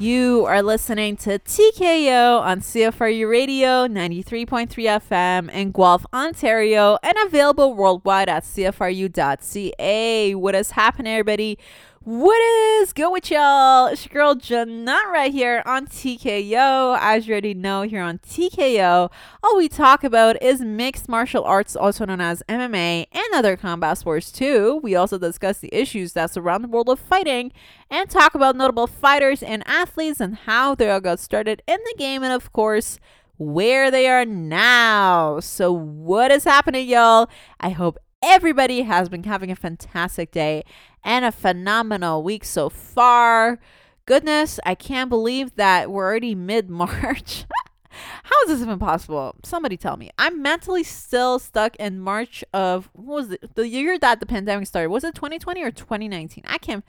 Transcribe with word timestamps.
You 0.00 0.46
are 0.46 0.62
listening 0.62 1.18
to 1.18 1.38
TKO 1.38 2.40
on 2.40 2.60
CFRU 2.60 3.28
Radio 3.28 3.86
93.3 3.86 4.68
FM 4.98 5.52
in 5.52 5.72
Guelph, 5.72 6.06
Ontario, 6.14 6.96
and 7.02 7.12
available 7.26 7.74
worldwide 7.74 8.30
at 8.30 8.44
CFRU.ca. 8.44 10.34
What 10.36 10.54
is 10.54 10.70
happening, 10.70 11.12
everybody? 11.12 11.58
What 12.02 12.40
is 12.80 12.94
good 12.94 13.12
with 13.12 13.30
y'all? 13.30 13.88
It's 13.88 14.06
your 14.06 14.14
girl 14.14 14.34
Janette 14.34 15.10
right 15.12 15.30
here 15.30 15.62
on 15.66 15.86
TKO. 15.86 16.96
As 16.98 17.26
you 17.26 17.34
already 17.34 17.52
know, 17.52 17.82
here 17.82 18.00
on 18.00 18.20
TKO, 18.20 19.12
all 19.42 19.56
we 19.58 19.68
talk 19.68 20.02
about 20.02 20.42
is 20.42 20.62
mixed 20.62 21.10
martial 21.10 21.44
arts, 21.44 21.76
also 21.76 22.06
known 22.06 22.22
as 22.22 22.42
MMA, 22.48 23.06
and 23.12 23.34
other 23.34 23.54
combat 23.54 23.98
sports 23.98 24.32
too. 24.32 24.80
We 24.82 24.94
also 24.94 25.18
discuss 25.18 25.58
the 25.58 25.68
issues 25.74 26.14
that 26.14 26.30
surround 26.30 26.64
the 26.64 26.68
world 26.68 26.88
of 26.88 26.98
fighting 26.98 27.52
and 27.90 28.08
talk 28.08 28.34
about 28.34 28.56
notable 28.56 28.86
fighters 28.86 29.42
and 29.42 29.62
athletes 29.66 30.20
and 30.20 30.36
how 30.36 30.74
they 30.74 30.90
all 30.90 31.00
got 31.00 31.20
started 31.20 31.62
in 31.66 31.80
the 31.84 31.94
game, 31.98 32.22
and 32.22 32.32
of 32.32 32.50
course, 32.54 32.98
where 33.36 33.90
they 33.90 34.08
are 34.08 34.24
now. 34.24 35.38
So, 35.40 35.70
what 35.70 36.30
is 36.30 36.44
happening, 36.44 36.88
y'all? 36.88 37.28
I 37.60 37.68
hope 37.70 37.98
everybody 38.22 38.82
has 38.82 39.08
been 39.08 39.24
having 39.24 39.50
a 39.50 39.56
fantastic 39.56 40.30
day 40.30 40.64
and 41.02 41.24
a 41.24 41.32
phenomenal 41.32 42.22
week 42.22 42.44
so 42.44 42.68
far. 42.68 43.58
Goodness, 44.06 44.60
I 44.64 44.74
can't 44.74 45.08
believe 45.08 45.54
that 45.56 45.90
we're 45.90 46.06
already 46.06 46.34
mid 46.34 46.68
March. 46.68 47.44
How 47.90 48.42
is 48.42 48.48
this 48.50 48.62
even 48.62 48.78
possible? 48.78 49.34
Somebody 49.42 49.76
tell 49.76 49.96
me. 49.96 50.10
I'm 50.16 50.40
mentally 50.40 50.84
still 50.84 51.38
stuck 51.40 51.74
in 51.76 51.98
March 51.98 52.44
of 52.54 52.88
what 52.92 53.14
was 53.14 53.30
it? 53.32 53.54
The 53.56 53.68
year 53.68 53.98
that 53.98 54.20
the 54.20 54.26
pandemic 54.26 54.68
started. 54.68 54.90
Was 54.90 55.02
it 55.02 55.14
2020 55.14 55.62
or 55.62 55.72
2019? 55.72 56.44
I 56.46 56.58
can't 56.58 56.84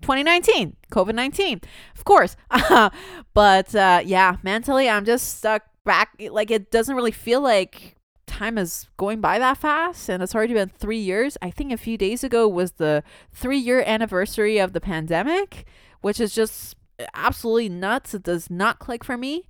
2019, 0.00 0.76
COVID 0.90 1.14
19, 1.14 1.60
of 1.96 2.04
course. 2.04 2.36
but 3.34 3.74
uh, 3.74 4.00
yeah, 4.04 4.36
mentally, 4.42 4.88
I'm 4.88 5.04
just 5.04 5.38
stuck 5.38 5.64
back. 5.84 6.10
Like, 6.30 6.50
it 6.50 6.70
doesn't 6.70 6.96
really 6.96 7.12
feel 7.12 7.40
like 7.42 7.97
time 8.38 8.56
is 8.56 8.88
going 8.96 9.20
by 9.20 9.38
that 9.38 9.58
fast 9.58 10.08
and 10.08 10.22
it's 10.22 10.34
already 10.34 10.54
been 10.54 10.68
three 10.68 10.98
years. 10.98 11.36
I 11.42 11.50
think 11.50 11.72
a 11.72 11.76
few 11.76 11.98
days 11.98 12.22
ago 12.22 12.46
was 12.46 12.72
the 12.72 13.02
three 13.32 13.58
year 13.58 13.82
anniversary 13.84 14.58
of 14.58 14.72
the 14.72 14.80
pandemic, 14.80 15.66
which 16.02 16.20
is 16.20 16.34
just 16.34 16.76
absolutely 17.14 17.68
nuts. 17.68 18.14
It 18.14 18.22
does 18.22 18.48
not 18.48 18.78
click 18.78 19.02
for 19.02 19.16
me. 19.16 19.46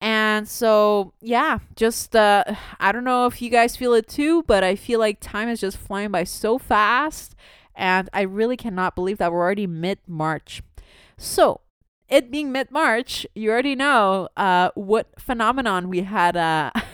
And 0.00 0.48
so, 0.48 1.12
yeah, 1.20 1.58
just 1.76 2.16
uh, 2.16 2.44
I 2.80 2.92
don't 2.92 3.04
know 3.04 3.26
if 3.26 3.42
you 3.42 3.50
guys 3.50 3.76
feel 3.76 3.92
it 3.92 4.08
too, 4.08 4.42
but 4.44 4.64
I 4.64 4.74
feel 4.74 4.98
like 4.98 5.18
time 5.20 5.50
is 5.50 5.60
just 5.60 5.76
flying 5.76 6.10
by 6.10 6.24
so 6.24 6.58
fast. 6.58 7.34
And 7.74 8.08
I 8.14 8.22
really 8.22 8.56
cannot 8.56 8.94
believe 8.94 9.18
that 9.18 9.32
we're 9.32 9.40
already 9.40 9.66
mid 9.66 9.98
March. 10.06 10.62
So, 11.18 11.60
it 12.08 12.30
being 12.30 12.50
mid 12.50 12.70
March, 12.70 13.26
you 13.34 13.50
already 13.50 13.74
know 13.74 14.28
uh, 14.36 14.70
what 14.74 15.08
phenomenon 15.20 15.90
we 15.90 16.00
had. 16.00 16.38
Uh, 16.38 16.70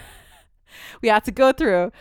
we 1.02 1.08
had 1.08 1.24
to 1.24 1.30
go 1.30 1.52
through 1.52 1.92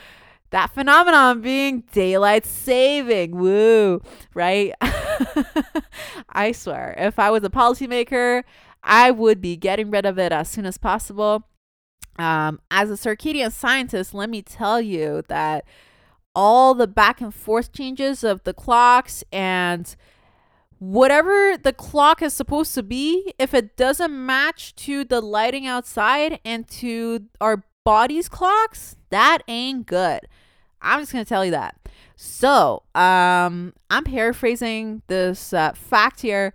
that 0.52 0.73
phenomenon 0.73 1.42
being 1.42 1.84
daylight 1.92 2.45
saving. 2.45 3.36
Woo, 3.38 4.02
right? 4.34 4.73
I 6.30 6.52
swear, 6.52 6.95
if 6.98 7.20
I 7.20 7.30
was 7.30 7.44
a 7.44 7.50
policymaker, 7.50 8.44
I 8.84 9.12
would 9.12 9.42
be 9.42 9.58
getting 9.58 9.90
rid 9.92 10.06
of 10.06 10.17
it 10.20 10.32
as 10.32 10.50
soon 10.50 10.66
as 10.66 10.78
possible. 10.78 11.44
Um, 12.17 12.62
as 12.72 12.90
a 12.90 12.94
circadian 12.94 13.52
scientist, 13.52 14.14
let 14.14 14.30
me 14.30 14.42
tell 14.42 14.80
you 14.80 15.23
that 15.28 15.66
all 16.33 16.73
the 16.73 16.88
back 16.88 17.20
and 17.20 17.33
forth 17.33 17.73
changes 17.73 18.23
of 18.23 18.44
the 18.44 18.54
clocks 18.54 19.23
and 19.32 19.95
whatever 20.80 21.58
the 21.58 21.73
clock 21.73 22.22
is 22.22 22.33
supposed 22.33 22.73
to 22.76 22.83
be, 22.83 23.33
if 23.39 23.54
it 23.54 23.76
doesn't 23.76 24.26
match 24.26 24.76
to 24.76 25.04
the 25.04 25.22
lighting 25.22 25.66
outside 25.66 26.39
and 26.45 26.67
to 26.67 27.26
our 27.42 27.64
body's 27.86 28.28
clocks, 28.28 28.98
that 29.12 29.40
ain't 29.48 29.86
good. 29.86 30.22
I'm 30.82 31.00
just 31.00 31.14
gonna 31.14 31.23
tell 31.23 31.46
you 31.46 31.52
that. 31.52 31.78
So, 32.18 32.84
um, 32.94 33.73
I'm 33.90 34.04
paraphrasing 34.04 35.02
this 35.08 35.54
uh, 35.54 35.73
fact 35.73 36.22
here. 36.22 36.54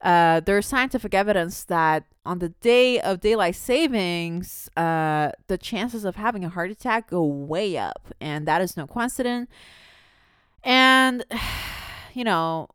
Uh, 0.00 0.40
there's 0.40 0.66
scientific 0.66 1.14
evidence 1.14 1.64
that 1.64 2.04
on 2.24 2.38
the 2.38 2.50
day 2.60 3.00
of 3.00 3.20
daylight 3.20 3.56
savings, 3.56 4.68
uh, 4.76 5.30
the 5.48 5.58
chances 5.58 6.04
of 6.04 6.16
having 6.16 6.44
a 6.44 6.48
heart 6.48 6.70
attack 6.70 7.10
go 7.10 7.24
way 7.24 7.76
up, 7.76 8.14
and 8.20 8.46
that 8.46 8.60
is 8.60 8.76
no 8.76 8.86
coincidence. 8.86 9.50
And 10.62 11.24
you 12.14 12.24
know, 12.24 12.68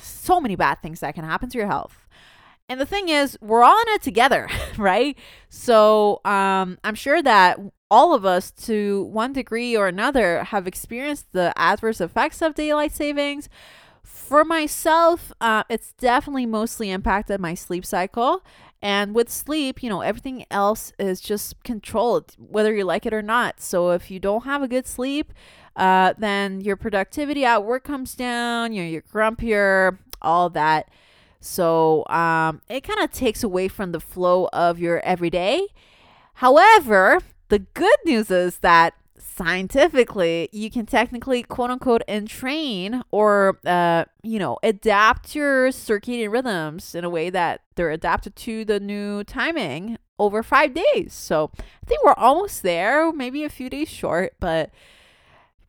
so 0.00 0.40
many 0.40 0.56
bad 0.56 0.82
things 0.82 1.00
that 1.00 1.14
can 1.14 1.24
happen 1.24 1.48
to 1.50 1.58
your 1.58 1.66
health. 1.66 2.06
And 2.68 2.80
the 2.80 2.86
thing 2.86 3.08
is, 3.08 3.38
we're 3.40 3.62
all 3.62 3.80
in 3.82 3.88
it 3.88 4.02
together, 4.02 4.48
right? 4.78 5.16
So 5.48 6.20
um, 6.24 6.78
I'm 6.84 6.94
sure 6.94 7.22
that 7.22 7.58
all 7.90 8.14
of 8.14 8.24
us, 8.24 8.50
to 8.50 9.04
one 9.04 9.32
degree 9.32 9.76
or 9.76 9.86
another, 9.86 10.44
have 10.44 10.66
experienced 10.66 11.32
the 11.32 11.52
adverse 11.56 12.00
effects 12.00 12.42
of 12.42 12.54
daylight 12.54 12.92
savings. 12.92 13.48
For 14.02 14.44
myself, 14.44 15.32
uh, 15.40 15.64
it's 15.68 15.92
definitely 15.92 16.46
mostly 16.46 16.90
impacted 16.90 17.40
my 17.40 17.54
sleep 17.54 17.84
cycle. 17.84 18.42
And 18.82 19.14
with 19.14 19.30
sleep, 19.30 19.82
you 19.82 19.88
know, 19.88 20.00
everything 20.00 20.44
else 20.50 20.92
is 20.98 21.20
just 21.20 21.62
controlled, 21.64 22.34
whether 22.38 22.74
you 22.74 22.84
like 22.84 23.06
it 23.06 23.14
or 23.14 23.22
not. 23.22 23.60
So 23.60 23.90
if 23.90 24.10
you 24.10 24.20
don't 24.20 24.44
have 24.44 24.62
a 24.62 24.68
good 24.68 24.86
sleep, 24.86 25.32
uh, 25.76 26.14
then 26.18 26.60
your 26.60 26.76
productivity 26.76 27.44
at 27.44 27.64
work 27.64 27.84
comes 27.84 28.14
down, 28.14 28.72
you 28.72 28.82
know, 28.82 28.88
you're 28.88 29.02
grumpier, 29.02 29.98
all 30.22 30.50
that. 30.50 30.88
So 31.46 32.04
um, 32.08 32.60
it 32.68 32.82
kind 32.82 33.00
of 33.00 33.12
takes 33.12 33.42
away 33.42 33.68
from 33.68 33.92
the 33.92 34.00
flow 34.00 34.48
of 34.52 34.78
your 34.78 35.00
everyday. 35.00 35.68
However, 36.34 37.20
the 37.48 37.60
good 37.60 37.98
news 38.04 38.30
is 38.30 38.58
that 38.58 38.94
scientifically 39.18 40.48
you 40.50 40.70
can 40.70 40.86
technically 40.86 41.42
quote 41.42 41.70
unquote 41.70 42.02
entrain 42.08 43.02
or 43.10 43.58
uh, 43.66 44.04
you 44.22 44.38
know 44.38 44.58
adapt 44.62 45.34
your 45.34 45.68
circadian 45.68 46.32
rhythms 46.32 46.94
in 46.94 47.04
a 47.04 47.10
way 47.10 47.28
that 47.30 47.60
they're 47.74 47.90
adapted 47.90 48.34
to 48.34 48.64
the 48.64 48.80
new 48.80 49.22
timing 49.24 49.98
over 50.18 50.42
five 50.42 50.74
days. 50.74 51.12
So 51.12 51.50
i 51.58 51.86
think 51.86 52.02
we're 52.04 52.14
almost 52.14 52.62
there 52.62 53.12
maybe 53.12 53.44
a 53.44 53.50
few 53.50 53.68
days 53.68 53.88
short 53.88 54.34
but 54.40 54.70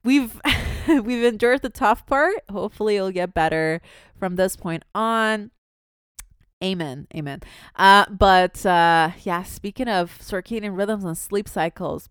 we've 0.03 0.39
we've 0.87 1.23
endured 1.23 1.61
the 1.61 1.69
tough 1.69 2.05
part. 2.05 2.35
Hopefully 2.49 2.95
it'll 2.95 3.11
get 3.11 3.33
better 3.33 3.81
from 4.17 4.37
this 4.37 4.55
point 4.55 4.83
on 4.95 5.51
Amen. 6.63 7.07
Amen. 7.15 7.41
Uh, 7.75 8.05
but 8.09 8.65
uh, 8.65 9.11
yeah, 9.23 9.43
speaking 9.43 9.87
of 9.87 10.17
circadian 10.19 10.75
rhythms 10.75 11.03
and 11.03 11.17
sleep 11.17 11.47
cycles, 11.47 12.09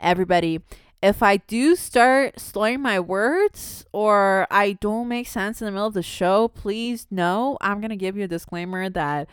everybody, 0.00 0.60
if 1.02 1.22
I 1.22 1.36
do 1.36 1.76
start 1.76 2.40
slurring 2.40 2.80
my 2.80 2.98
words 2.98 3.84
or 3.92 4.46
I 4.50 4.72
don't 4.72 5.06
make 5.06 5.28
sense 5.28 5.60
in 5.60 5.66
the 5.66 5.72
middle 5.72 5.86
of 5.86 5.92
the 5.94 6.02
show, 6.02 6.48
please 6.48 7.06
know 7.10 7.58
I'm 7.60 7.80
going 7.80 7.90
to 7.90 7.96
give 7.96 8.16
you 8.16 8.24
a 8.24 8.28
disclaimer 8.28 8.88
that 8.88 9.28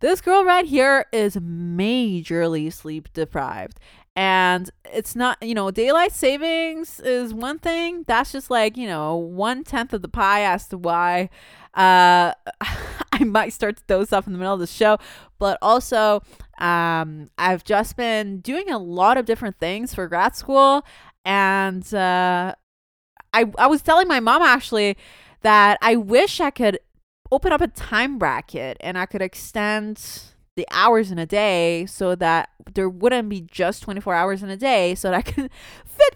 this 0.00 0.20
girl 0.20 0.44
right 0.44 0.66
here 0.66 1.06
is 1.12 1.36
majorly 1.36 2.72
sleep 2.72 3.12
deprived. 3.12 3.78
And 4.16 4.70
it's 4.92 5.16
not, 5.16 5.42
you 5.42 5.54
know, 5.54 5.70
daylight 5.72 6.12
savings 6.12 7.00
is 7.00 7.34
one 7.34 7.58
thing. 7.58 8.04
That's 8.06 8.30
just 8.30 8.48
like, 8.48 8.76
you 8.76 8.86
know, 8.86 9.16
one 9.16 9.64
tenth 9.64 9.92
of 9.92 10.02
the 10.02 10.08
pie 10.08 10.42
as 10.42 10.68
to 10.68 10.78
why 10.78 11.30
uh, 11.74 12.32
I 12.60 13.24
might 13.24 13.52
start 13.52 13.76
to 13.78 13.82
doze 13.86 14.12
off 14.12 14.26
in 14.26 14.32
the 14.32 14.38
middle 14.38 14.54
of 14.54 14.60
the 14.60 14.66
show, 14.66 14.98
but 15.38 15.58
also 15.60 16.22
um, 16.58 17.30
I've 17.38 17.64
just 17.64 17.96
been 17.96 18.40
doing 18.40 18.70
a 18.70 18.78
lot 18.78 19.16
of 19.16 19.24
different 19.26 19.58
things 19.58 19.94
for 19.94 20.06
grad 20.08 20.36
school, 20.36 20.84
and 21.24 21.82
uh, 21.94 22.54
I 23.32 23.44
I 23.58 23.66
was 23.66 23.82
telling 23.82 24.08
my 24.08 24.20
mom 24.20 24.42
actually 24.42 24.96
that 25.42 25.78
I 25.82 25.96
wish 25.96 26.40
I 26.40 26.50
could 26.50 26.78
open 27.30 27.52
up 27.52 27.60
a 27.60 27.68
time 27.68 28.18
bracket 28.18 28.76
and 28.80 28.96
I 28.96 29.06
could 29.06 29.22
extend 29.22 30.00
the 30.56 30.66
hours 30.70 31.10
in 31.10 31.18
a 31.18 31.26
day 31.26 31.84
so 31.86 32.14
that 32.14 32.50
there 32.74 32.88
wouldn't 32.88 33.28
be 33.28 33.40
just 33.40 33.82
24 33.82 34.14
hours 34.14 34.42
in 34.42 34.50
a 34.50 34.56
day 34.56 34.94
so 34.94 35.10
that 35.10 35.16
I 35.16 35.22
can 35.22 35.50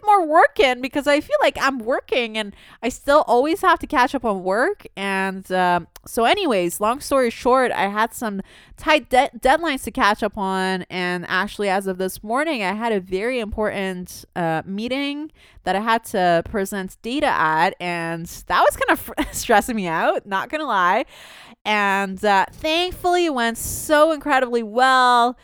more 0.05 0.27
work 0.27 0.59
in 0.61 0.81
because 0.81 1.07
I 1.07 1.21
feel 1.21 1.37
like 1.41 1.57
I'm 1.61 1.79
working 1.79 2.37
and 2.37 2.55
I 2.83 2.89
still 2.89 3.25
always 3.27 3.61
have 3.63 3.79
to 3.81 3.87
catch 3.87 4.15
up 4.15 4.25
on 4.25 4.43
work. 4.43 4.87
And 4.97 5.51
uh, 5.51 5.81
so, 6.07 6.25
anyways, 6.25 6.81
long 6.81 7.01
story 7.01 7.31
short, 7.31 7.73
I 7.73 7.89
had 7.89 8.15
some 8.15 8.41
tight 8.77 9.11
de- 9.11 9.31
deadlines 9.39 9.85
to 9.85 9.91
catch 9.91 10.23
up 10.23 10.37
on. 10.37 10.83
And 10.91 11.25
actually, 11.29 11.69
as 11.69 11.87
of 11.87 11.99
this 11.99 12.23
morning, 12.23 12.63
I 12.63 12.73
had 12.73 12.93
a 12.93 13.01
very 13.01 13.41
important 13.41 14.25
uh, 14.37 14.63
meeting 14.65 15.31
that 15.65 15.77
I 15.77 15.81
had 15.81 16.05
to 16.07 16.43
present 16.49 16.97
data 17.03 17.29
at. 17.29 17.75
And 17.81 18.27
that 18.47 18.61
was 18.61 18.77
kind 18.77 18.99
of 18.99 19.33
stressing 19.35 19.77
me 19.77 19.87
out, 19.87 20.27
not 20.27 20.49
gonna 20.49 20.65
lie. 20.65 21.05
And 21.65 22.25
uh, 22.25 22.47
thankfully, 22.53 23.27
it 23.27 23.35
went 23.35 23.59
so 23.59 24.13
incredibly 24.13 24.63
well. 24.63 25.37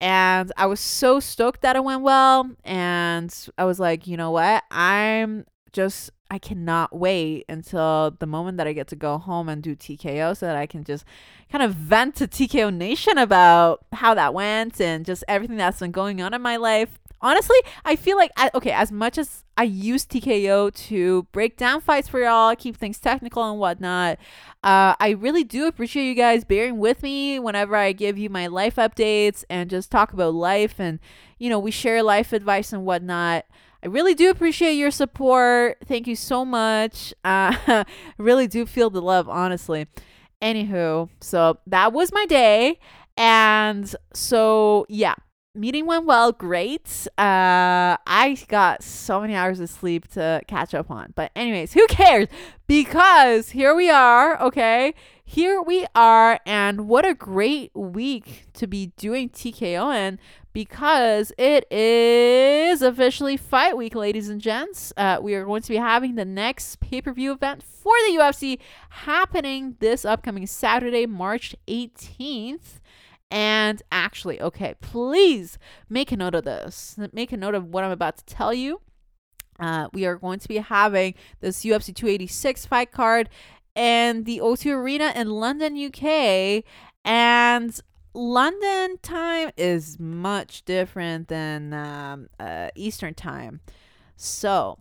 And 0.00 0.52
I 0.56 0.66
was 0.66 0.80
so 0.80 1.20
stoked 1.20 1.60
that 1.62 1.76
it 1.76 1.84
went 1.84 2.02
well. 2.02 2.50
And 2.64 3.34
I 3.58 3.64
was 3.64 3.78
like, 3.78 4.06
you 4.06 4.16
know 4.16 4.30
what? 4.30 4.64
I'm 4.70 5.44
just 5.72 6.10
I 6.30 6.38
cannot 6.38 6.94
wait 6.94 7.44
until 7.48 8.16
the 8.18 8.26
moment 8.26 8.56
that 8.58 8.68
I 8.68 8.72
get 8.72 8.86
to 8.88 8.96
go 8.96 9.18
home 9.18 9.48
and 9.48 9.60
do 9.60 9.74
TKO 9.74 10.36
so 10.36 10.46
that 10.46 10.56
I 10.56 10.66
can 10.66 10.84
just 10.84 11.04
kind 11.50 11.62
of 11.64 11.74
vent 11.74 12.14
to 12.16 12.28
TKO 12.28 12.72
Nation 12.72 13.18
about 13.18 13.84
how 13.92 14.14
that 14.14 14.32
went 14.32 14.80
and 14.80 15.04
just 15.04 15.24
everything 15.26 15.56
that's 15.56 15.80
been 15.80 15.90
going 15.90 16.22
on 16.22 16.32
in 16.32 16.40
my 16.40 16.56
life. 16.56 17.00
Honestly, 17.22 17.58
I 17.84 17.96
feel 17.96 18.16
like, 18.16 18.30
I, 18.36 18.50
okay, 18.54 18.70
as 18.70 18.90
much 18.90 19.18
as 19.18 19.44
I 19.56 19.64
use 19.64 20.06
TKO 20.06 20.72
to 20.86 21.24
break 21.32 21.58
down 21.58 21.82
fights 21.82 22.08
for 22.08 22.20
y'all, 22.20 22.56
keep 22.56 22.76
things 22.76 22.98
technical 22.98 23.42
and 23.48 23.58
whatnot, 23.58 24.18
uh, 24.64 24.94
I 24.98 25.16
really 25.18 25.44
do 25.44 25.66
appreciate 25.66 26.08
you 26.08 26.14
guys 26.14 26.44
bearing 26.44 26.78
with 26.78 27.02
me 27.02 27.38
whenever 27.38 27.76
I 27.76 27.92
give 27.92 28.16
you 28.16 28.30
my 28.30 28.46
life 28.46 28.76
updates 28.76 29.44
and 29.50 29.68
just 29.68 29.90
talk 29.90 30.14
about 30.14 30.34
life 30.34 30.78
and, 30.78 30.98
you 31.38 31.50
know, 31.50 31.58
we 31.58 31.70
share 31.70 32.02
life 32.02 32.32
advice 32.32 32.72
and 32.72 32.86
whatnot. 32.86 33.44
I 33.82 33.88
really 33.88 34.14
do 34.14 34.30
appreciate 34.30 34.74
your 34.74 34.90
support. 34.90 35.78
Thank 35.84 36.06
you 36.06 36.16
so 36.16 36.44
much. 36.44 37.12
Uh, 37.24 37.52
I 37.66 37.84
really 38.18 38.46
do 38.46 38.64
feel 38.66 38.90
the 38.90 39.02
love, 39.02 39.28
honestly. 39.28 39.86
Anywho, 40.42 41.10
so 41.20 41.58
that 41.66 41.92
was 41.92 42.12
my 42.12 42.24
day. 42.26 42.78
And 43.16 43.94
so, 44.14 44.86
yeah, 44.88 45.14
meeting 45.54 45.86
went 45.86 46.06
well. 46.06 46.32
Great. 46.32 47.06
Uh, 47.18 47.96
I 48.06 48.38
got 48.48 48.82
so 48.82 49.20
many 49.20 49.34
hours 49.34 49.60
of 49.60 49.68
sleep 49.68 50.08
to 50.12 50.40
catch 50.46 50.74
up 50.74 50.90
on. 50.90 51.12
But, 51.16 51.32
anyways, 51.34 51.72
who 51.72 51.86
cares? 51.88 52.28
Because 52.66 53.50
here 53.50 53.74
we 53.74 53.90
are, 53.90 54.40
okay? 54.40 54.94
Here 55.24 55.60
we 55.60 55.86
are. 55.94 56.40
And 56.46 56.88
what 56.88 57.04
a 57.04 57.14
great 57.14 57.72
week 57.74 58.46
to 58.54 58.66
be 58.66 58.92
doing 58.96 59.28
TKO 59.28 59.94
in 59.94 60.18
because 60.52 61.32
it 61.38 61.70
is 61.70 62.82
officially 62.82 63.36
fight 63.36 63.76
week, 63.76 63.94
ladies 63.94 64.28
and 64.28 64.40
gents. 64.40 64.92
Uh, 64.96 65.18
we 65.20 65.34
are 65.34 65.44
going 65.44 65.62
to 65.62 65.68
be 65.68 65.76
having 65.76 66.16
the 66.16 66.24
next 66.24 66.80
pay 66.80 67.00
per 67.00 67.12
view 67.12 67.32
event 67.32 67.62
for 67.62 67.94
the 68.06 68.16
UFC 68.18 68.58
happening 68.90 69.76
this 69.78 70.04
upcoming 70.04 70.46
Saturday, 70.46 71.06
March 71.06 71.54
18th. 71.68 72.80
And 73.30 73.82
actually, 73.92 74.40
okay, 74.40 74.74
please 74.80 75.58
make 75.88 76.10
a 76.10 76.16
note 76.16 76.34
of 76.34 76.44
this. 76.44 76.96
Make 77.12 77.32
a 77.32 77.36
note 77.36 77.54
of 77.54 77.66
what 77.66 77.84
I'm 77.84 77.92
about 77.92 78.16
to 78.18 78.24
tell 78.24 78.52
you. 78.52 78.80
Uh, 79.58 79.88
we 79.92 80.06
are 80.06 80.16
going 80.16 80.38
to 80.40 80.48
be 80.48 80.56
having 80.56 81.14
this 81.40 81.64
UFC 81.64 81.94
286 81.94 82.66
fight 82.66 82.90
card 82.90 83.28
and 83.76 84.24
the 84.24 84.38
O2 84.38 84.74
Arena 84.74 85.12
in 85.14 85.30
London, 85.30 85.76
UK. 85.76 86.64
And 87.04 87.78
London 88.14 88.98
time 89.02 89.50
is 89.56 89.98
much 90.00 90.64
different 90.64 91.28
than 91.28 91.72
um, 91.72 92.28
uh, 92.40 92.70
Eastern 92.74 93.14
time. 93.14 93.60
So, 94.16 94.78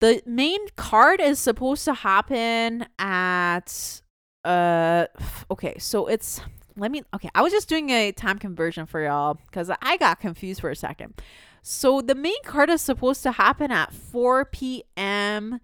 the 0.00 0.22
main 0.26 0.60
card 0.76 1.20
is 1.20 1.38
supposed 1.38 1.84
to 1.84 1.94
happen 1.94 2.86
at 2.98 4.02
uh 4.44 5.06
okay, 5.50 5.76
so 5.78 6.06
it's 6.06 6.40
let 6.78 6.90
me 6.90 7.02
okay, 7.14 7.30
I 7.34 7.42
was 7.42 7.52
just 7.52 7.68
doing 7.68 7.90
a 7.90 8.12
time 8.12 8.38
conversion 8.38 8.86
for 8.86 9.02
y'all 9.02 9.38
cuz 9.52 9.70
I 9.82 9.96
got 9.96 10.20
confused 10.20 10.60
for 10.60 10.70
a 10.70 10.76
second. 10.76 11.14
So 11.62 12.00
the 12.00 12.14
main 12.14 12.42
card 12.44 12.70
is 12.70 12.80
supposed 12.80 13.22
to 13.24 13.32
happen 13.32 13.70
at 13.70 13.92
4 13.92 14.46
p.m. 14.46 15.60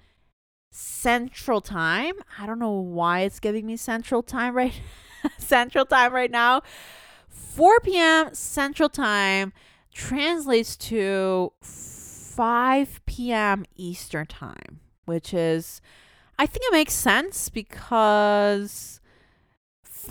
Central 0.71 1.61
Time. 1.61 2.15
I 2.39 2.47
don't 2.47 2.59
know 2.59 2.73
why 2.73 3.21
it's 3.21 3.41
giving 3.41 3.67
me 3.67 3.77
Central 3.77 4.23
Time 4.23 4.55
right 4.55 4.75
Central 5.39 5.87
Time 5.87 6.13
right 6.13 6.31
now. 6.31 6.63
4 7.29 7.81
p.m. 7.81 8.35
Central 8.35 8.89
Time 8.89 9.53
translates 9.93 10.77
to 10.77 11.53
5 11.63 13.01
p.m. 13.07 13.65
Eastern 13.77 14.27
Time, 14.27 14.81
which 15.05 15.33
is, 15.33 15.81
I 16.39 16.47
think 16.47 16.65
it 16.67 16.73
makes 16.73 16.95
sense 16.95 17.49
because 17.49 19.01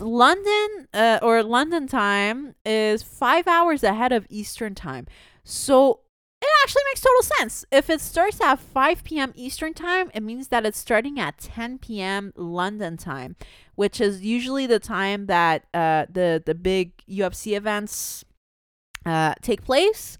London 0.00 0.88
uh, 0.92 1.18
or 1.22 1.42
London 1.42 1.86
time 1.86 2.54
is 2.64 3.02
five 3.02 3.46
hours 3.46 3.82
ahead 3.82 4.12
of 4.12 4.26
Eastern 4.28 4.74
Time. 4.74 5.06
So 5.42 6.00
it 6.40 6.50
actually 6.62 6.82
makes 6.90 7.00
total 7.00 7.22
sense. 7.22 7.64
If 7.70 7.88
it 7.88 8.00
starts 8.00 8.40
at 8.40 8.58
5 8.58 9.04
p.m. 9.04 9.32
Eastern 9.34 9.72
Time, 9.72 10.10
it 10.12 10.22
means 10.22 10.48
that 10.48 10.66
it's 10.66 10.78
starting 10.78 11.18
at 11.18 11.38
10 11.38 11.78
p.m. 11.78 12.32
London 12.36 12.96
time, 12.96 13.36
which 13.76 14.00
is 14.00 14.22
usually 14.22 14.66
the 14.66 14.78
time 14.78 15.26
that 15.26 15.64
uh, 15.72 16.06
the, 16.10 16.42
the 16.44 16.54
big 16.54 16.92
UFC 17.08 17.56
events 17.56 18.24
uh, 19.06 19.34
take 19.40 19.64
place 19.64 20.18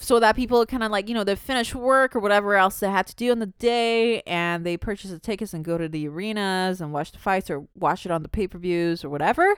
so 0.00 0.18
that 0.18 0.34
people 0.34 0.64
kind 0.66 0.82
of 0.82 0.90
like 0.90 1.08
you 1.08 1.14
know 1.14 1.22
they 1.22 1.36
finish 1.36 1.74
work 1.74 2.16
or 2.16 2.20
whatever 2.20 2.56
else 2.56 2.80
they 2.80 2.90
had 2.90 3.06
to 3.06 3.14
do 3.14 3.30
in 3.30 3.38
the 3.38 3.46
day 3.46 4.22
and 4.22 4.64
they 4.64 4.76
purchase 4.76 5.10
the 5.10 5.18
tickets 5.18 5.54
and 5.54 5.64
go 5.64 5.78
to 5.78 5.88
the 5.88 6.08
arenas 6.08 6.80
and 6.80 6.92
watch 6.92 7.12
the 7.12 7.18
fights 7.18 7.50
or 7.50 7.66
watch 7.78 8.04
it 8.06 8.10
on 8.10 8.22
the 8.22 8.28
pay-per-views 8.28 9.04
or 9.04 9.10
whatever 9.10 9.54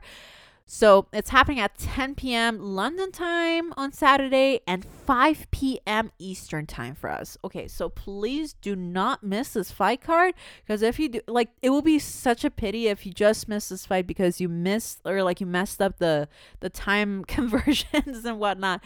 so 0.64 1.06
it's 1.12 1.30
happening 1.30 1.60
at 1.60 1.76
10 1.76 2.14
p.m. 2.14 2.58
London 2.58 3.10
time 3.12 3.74
on 3.76 3.92
Saturday 3.92 4.60
and 4.66 4.84
5 4.84 5.48
p.m. 5.50 6.12
Eastern 6.18 6.66
time 6.66 6.94
for 6.94 7.10
us. 7.10 7.36
Okay, 7.44 7.66
so 7.68 7.88
please 7.88 8.54
do 8.54 8.76
not 8.76 9.22
miss 9.22 9.52
this 9.52 9.70
fight 9.70 10.00
card 10.00 10.34
because 10.64 10.80
if 10.80 10.98
you 10.98 11.08
do, 11.08 11.20
like, 11.26 11.50
it 11.60 11.70
will 11.70 11.82
be 11.82 11.98
such 11.98 12.44
a 12.44 12.50
pity 12.50 12.86
if 12.86 13.04
you 13.04 13.12
just 13.12 13.48
miss 13.48 13.68
this 13.68 13.84
fight 13.84 14.06
because 14.06 14.40
you 14.40 14.48
missed 14.48 15.00
or 15.04 15.22
like 15.22 15.40
you 15.40 15.46
messed 15.46 15.82
up 15.82 15.98
the 15.98 16.28
the 16.60 16.70
time 16.70 17.24
conversions 17.26 18.24
and 18.24 18.38
whatnot. 18.38 18.82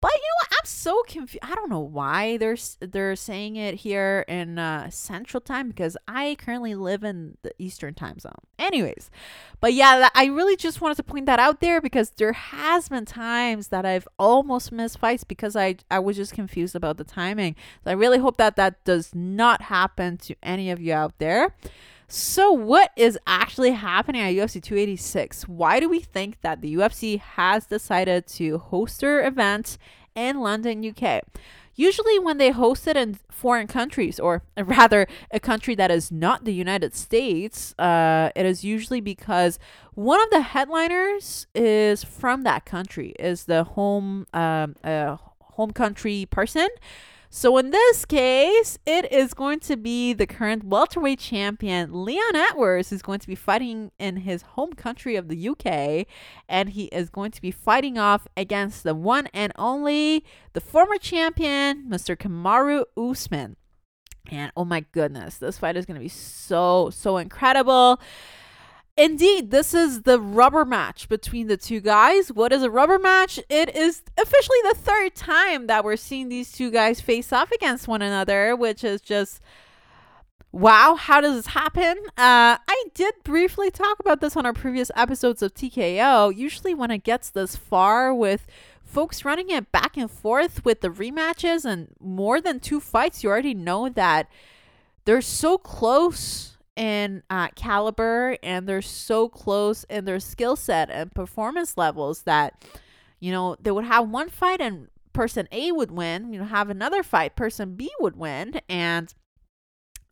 But 0.00 0.12
you 0.14 0.20
know 0.20 0.36
what? 0.40 0.58
I'm 0.60 0.66
so 0.66 1.02
confused. 1.06 1.42
I 1.42 1.54
don't 1.54 1.70
know 1.70 1.80
why 1.80 2.36
they're 2.36 2.56
they're 2.80 3.16
saying 3.16 3.56
it 3.56 3.76
here 3.76 4.24
in 4.28 4.58
uh, 4.58 4.90
Central 4.90 5.40
Time 5.40 5.68
because 5.68 5.96
I 6.06 6.36
currently 6.38 6.74
live 6.74 7.02
in 7.02 7.38
the 7.42 7.52
Eastern 7.58 7.94
Time 7.94 8.18
zone. 8.18 8.34
Anyways, 8.58 9.10
but 9.60 9.72
yeah, 9.72 10.10
I 10.14 10.26
really 10.26 10.54
just 10.56 10.82
wanted 10.82 10.96
to 10.96 11.02
point 11.02 11.24
that 11.26 11.38
out 11.38 11.60
there 11.60 11.80
because 11.80 12.10
there 12.10 12.34
has 12.34 12.90
been 12.90 13.06
times 13.06 13.68
that 13.68 13.86
I've 13.86 14.06
almost 14.18 14.70
missed 14.70 14.98
fights 14.98 15.24
because 15.24 15.56
I 15.56 15.76
I 15.90 15.98
was 15.98 16.16
just 16.16 16.34
confused 16.34 16.76
about 16.76 16.98
the 16.98 17.04
timing. 17.04 17.56
So 17.82 17.90
I 17.90 17.94
really 17.94 18.18
hope 18.18 18.36
that 18.36 18.56
that 18.56 18.84
does 18.84 19.14
not 19.14 19.62
happen 19.62 20.18
to 20.18 20.36
any 20.42 20.70
of 20.70 20.78
you 20.80 20.92
out 20.92 21.18
there. 21.18 21.54
So, 22.08 22.52
what 22.52 22.92
is 22.96 23.18
actually 23.26 23.72
happening 23.72 24.22
at 24.22 24.32
UFC 24.32 24.62
286? 24.62 25.48
Why 25.48 25.80
do 25.80 25.88
we 25.88 25.98
think 25.98 26.40
that 26.42 26.60
the 26.60 26.74
UFC 26.74 27.18
has 27.18 27.66
decided 27.66 28.28
to 28.28 28.58
host 28.58 29.00
their 29.00 29.26
event 29.26 29.76
in 30.14 30.40
London, 30.40 30.84
UK? 30.86 31.22
Usually, 31.74 32.18
when 32.20 32.38
they 32.38 32.50
host 32.50 32.86
it 32.86 32.96
in 32.96 33.18
foreign 33.28 33.66
countries, 33.66 34.20
or 34.20 34.42
rather 34.56 35.08
a 35.32 35.40
country 35.40 35.74
that 35.74 35.90
is 35.90 36.12
not 36.12 36.44
the 36.44 36.54
United 36.54 36.94
States, 36.94 37.74
uh, 37.76 38.30
it 38.36 38.46
is 38.46 38.64
usually 38.64 39.00
because 39.00 39.58
one 39.94 40.22
of 40.22 40.30
the 40.30 40.42
headliners 40.42 41.48
is 41.56 42.04
from 42.04 42.42
that 42.44 42.64
country, 42.64 43.16
is 43.18 43.44
the 43.44 43.64
home 43.64 44.28
um, 44.32 44.76
uh, 44.84 45.16
home 45.40 45.72
country 45.72 46.26
person. 46.30 46.68
So 47.36 47.58
in 47.58 47.70
this 47.70 48.06
case, 48.06 48.78
it 48.86 49.12
is 49.12 49.34
going 49.34 49.60
to 49.60 49.76
be 49.76 50.14
the 50.14 50.26
current 50.26 50.64
welterweight 50.64 51.18
champion 51.18 52.02
Leon 52.02 52.34
Edwards 52.34 52.88
who's 52.88 53.02
going 53.02 53.18
to 53.18 53.26
be 53.26 53.34
fighting 53.34 53.90
in 53.98 54.16
his 54.16 54.40
home 54.40 54.72
country 54.72 55.16
of 55.16 55.28
the 55.28 55.50
UK, 55.50 56.06
and 56.48 56.70
he 56.70 56.84
is 56.86 57.10
going 57.10 57.32
to 57.32 57.42
be 57.42 57.50
fighting 57.50 57.98
off 57.98 58.26
against 58.38 58.84
the 58.84 58.94
one 58.94 59.28
and 59.34 59.52
only 59.56 60.24
the 60.54 60.62
former 60.62 60.96
champion, 60.96 61.84
Mr. 61.90 62.16
Kamaru 62.16 62.84
Usman. 62.96 63.56
And 64.30 64.50
oh 64.56 64.64
my 64.64 64.86
goodness, 64.92 65.36
this 65.36 65.58
fight 65.58 65.76
is 65.76 65.84
going 65.84 65.96
to 65.96 66.02
be 66.02 66.08
so 66.08 66.88
so 66.88 67.18
incredible. 67.18 68.00
Indeed, 68.96 69.50
this 69.50 69.74
is 69.74 70.02
the 70.02 70.18
rubber 70.18 70.64
match 70.64 71.06
between 71.08 71.48
the 71.48 71.58
two 71.58 71.80
guys. 71.80 72.32
What 72.32 72.50
is 72.50 72.62
a 72.62 72.70
rubber 72.70 72.98
match? 72.98 73.38
It 73.50 73.76
is 73.76 74.02
officially 74.16 74.58
the 74.62 74.74
third 74.74 75.14
time 75.14 75.66
that 75.66 75.84
we're 75.84 75.96
seeing 75.96 76.30
these 76.30 76.50
two 76.50 76.70
guys 76.70 77.02
face 77.02 77.30
off 77.30 77.52
against 77.52 77.86
one 77.86 78.00
another, 78.00 78.56
which 78.56 78.82
is 78.82 79.02
just 79.02 79.42
wow. 80.50 80.94
How 80.94 81.20
does 81.20 81.36
this 81.36 81.52
happen? 81.52 81.98
Uh, 82.16 82.56
I 82.66 82.84
did 82.94 83.12
briefly 83.22 83.70
talk 83.70 84.00
about 84.00 84.22
this 84.22 84.34
on 84.34 84.46
our 84.46 84.54
previous 84.54 84.90
episodes 84.96 85.42
of 85.42 85.52
TKO. 85.52 86.34
Usually, 86.34 86.72
when 86.72 86.90
it 86.90 87.04
gets 87.04 87.28
this 87.28 87.54
far 87.54 88.14
with 88.14 88.46
folks 88.82 89.26
running 89.26 89.50
it 89.50 89.70
back 89.72 89.98
and 89.98 90.10
forth 90.10 90.64
with 90.64 90.80
the 90.80 90.88
rematches 90.88 91.66
and 91.66 91.88
more 92.00 92.40
than 92.40 92.60
two 92.60 92.80
fights, 92.80 93.22
you 93.22 93.28
already 93.28 93.52
know 93.52 93.90
that 93.90 94.30
they're 95.04 95.20
so 95.20 95.58
close 95.58 96.55
in 96.76 97.22
uh, 97.30 97.48
caliber 97.56 98.36
and 98.42 98.68
they're 98.68 98.82
so 98.82 99.28
close 99.28 99.84
in 99.84 100.04
their 100.04 100.20
skill 100.20 100.56
set 100.56 100.90
and 100.90 101.12
performance 101.12 101.76
levels 101.76 102.22
that 102.22 102.64
you 103.18 103.32
know 103.32 103.56
they 103.58 103.70
would 103.70 103.84
have 103.84 104.08
one 104.08 104.28
fight 104.28 104.60
and 104.60 104.88
person 105.16 105.48
A 105.50 105.72
would 105.72 105.90
win, 105.90 106.32
you 106.32 106.38
know, 106.38 106.44
have 106.44 106.68
another 106.68 107.02
fight 107.02 107.34
person 107.34 107.74
B 107.74 107.90
would 108.00 108.16
win 108.16 108.60
and 108.68 109.14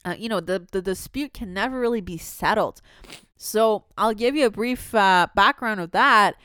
uh, 0.04 0.14
you 0.18 0.28
know 0.28 0.40
the, 0.40 0.66
the 0.72 0.82
dispute 0.82 1.34
can 1.34 1.52
never 1.52 1.78
really 1.78 2.00
be 2.00 2.16
settled. 2.16 2.80
So 3.36 3.84
I'll 3.98 4.14
give 4.14 4.34
you 4.34 4.46
a 4.46 4.50
brief 4.50 4.94
uh, 4.94 5.28
background 5.34 5.80
of 5.80 5.90
that. 5.92 6.36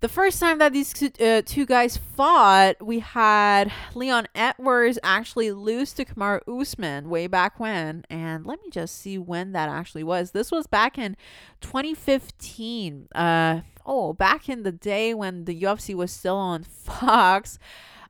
The 0.00 0.08
first 0.08 0.40
time 0.40 0.58
that 0.58 0.72
these 0.72 0.94
two, 0.94 1.10
uh, 1.20 1.42
two 1.44 1.66
guys 1.66 1.98
fought, 1.98 2.76
we 2.80 3.00
had 3.00 3.70
Leon 3.94 4.28
Edwards 4.34 4.98
actually 5.02 5.52
lose 5.52 5.92
to 5.92 6.06
Kamaru 6.06 6.40
Usman 6.60 7.10
way 7.10 7.26
back 7.26 7.60
when. 7.60 8.04
And 8.08 8.46
let 8.46 8.62
me 8.62 8.70
just 8.70 8.98
see 8.98 9.18
when 9.18 9.52
that 9.52 9.68
actually 9.68 10.04
was. 10.04 10.30
This 10.30 10.50
was 10.50 10.66
back 10.66 10.96
in 10.96 11.16
2015. 11.60 13.08
Uh, 13.14 13.60
oh, 13.84 14.14
back 14.14 14.48
in 14.48 14.62
the 14.62 14.72
day 14.72 15.12
when 15.12 15.44
the 15.44 15.62
UFC 15.62 15.94
was 15.94 16.10
still 16.10 16.36
on 16.36 16.62
Fox. 16.64 17.58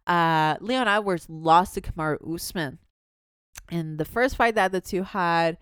Uh, 0.06 0.56
Leon 0.60 0.86
Edwards 0.86 1.26
lost 1.28 1.74
to 1.74 1.80
Kamaru 1.80 2.34
Usman 2.34 2.78
in 3.68 3.96
the 3.96 4.04
first 4.04 4.36
fight 4.36 4.54
that 4.54 4.70
the 4.70 4.80
two 4.80 5.02
had. 5.02 5.58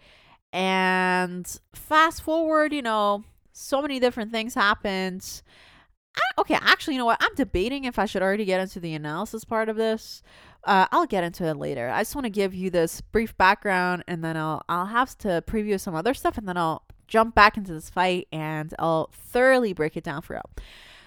And 0.53 1.47
fast 1.75 2.23
forward, 2.23 2.75
you 2.75 2.83
know, 2.83 3.25
so 3.53 3.81
many 3.81 3.99
different 3.99 4.31
things 4.31 4.55
happened. 4.55 5.43
I, 6.19 6.41
okay, 6.41 6.59
actually, 6.61 6.95
you 6.95 6.99
know 6.99 7.07
what? 7.07 7.19
I'm 7.21 7.35
debating 7.35 7.85
if 7.85 7.99
I 7.99 8.07
should 8.07 8.23
already 8.23 8.45
get 8.45 8.61
into 8.61 8.81
the 8.81 8.95
analysis 8.95 9.45
part 9.45 9.69
of 9.69 9.77
this. 9.77 10.23
Uh, 10.65 10.87
I'll 10.91 11.07
get 11.07 11.25
into 11.25 11.45
it 11.45 11.57
later. 11.57 11.89
I 11.89 12.01
just 12.01 12.15
want 12.15 12.25
to 12.25 12.31
give 12.31 12.55
you 12.55 12.71
this 12.71 13.01
brief 13.01 13.37
background, 13.37 14.05
and 14.07 14.25
then 14.25 14.37
I'll 14.37 14.63
I'll 14.69 14.87
have 14.87 15.17
to 15.19 15.43
preview 15.47 15.81
some 15.81 15.95
other 15.95 16.15
stuff, 16.15 16.37
and 16.37 16.49
then 16.49 16.57
I'll 16.57 16.85
jump 17.07 17.35
back 17.35 17.57
into 17.57 17.73
this 17.73 17.89
fight, 17.89 18.29
and 18.33 18.75
I'll 18.79 19.11
thoroughly 19.13 19.73
break 19.73 19.97
it 19.97 20.05
down 20.05 20.23
for 20.23 20.35
you. 20.35 20.63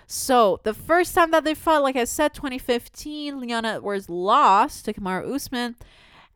So 0.08 0.60
the 0.64 0.74
first 0.74 1.16
time 1.16 1.32
that 1.32 1.44
they 1.44 1.54
fought, 1.54 1.84
like 1.84 1.96
I 1.96 2.04
said, 2.04 2.34
2015, 2.34 3.40
Leon 3.40 3.66
Edwards 3.66 4.10
lost 4.10 4.86
to 4.86 4.94
Kamaru 4.94 5.36
Usman, 5.36 5.76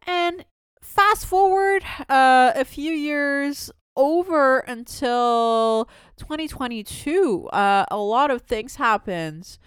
and 0.06 0.46
fast 0.82 1.26
forward 1.26 1.84
uh, 2.08 2.54
a 2.56 2.64
few 2.64 2.94
years 2.94 3.72
over 3.96 4.60
until 4.60 5.90
2022. 6.18 7.48
Uh, 7.48 7.86
a 7.90 7.98
lot 7.98 8.32
of 8.32 8.44
things 8.44 8.76
happened 8.76 9.58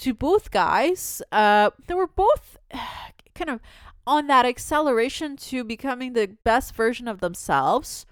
to 0.00 0.14
both 0.14 0.50
guys. 0.50 1.22
Uh, 1.30 1.70
they 1.86 1.94
were 1.94 2.06
both 2.06 2.56
kind 3.34 3.50
of 3.50 3.60
on 4.06 4.26
that 4.26 4.46
acceleration 4.46 5.36
to 5.36 5.62
becoming 5.62 6.12
the 6.12 6.26
best 6.44 6.74
version 6.74 7.06
of 7.06 7.20
themselves. 7.20 8.06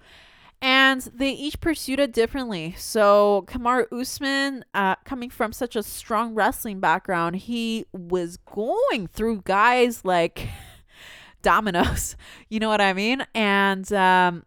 And 0.61 1.01
they 1.15 1.31
each 1.31 1.61
pursued 1.61 1.99
it 1.99 2.11
differently. 2.11 2.75
So 2.77 3.45
Kamaru 3.47 3.85
Usman, 3.91 4.65
uh, 4.73 4.95
coming 5.05 5.29
from 5.29 5.53
such 5.53 5.75
a 5.75 5.83
strong 5.83 6.35
wrestling 6.35 6.81
background, 6.81 7.37
he 7.37 7.85
was 7.93 8.37
going 8.37 9.07
through 9.07 9.43
guys 9.45 10.03
like 10.03 10.49
dominoes. 11.41 12.15
You 12.51 12.59
know 12.59 12.69
what 12.69 12.81
I 12.81 12.93
mean? 12.93 13.27
And 13.35 13.93
um, 13.93 14.43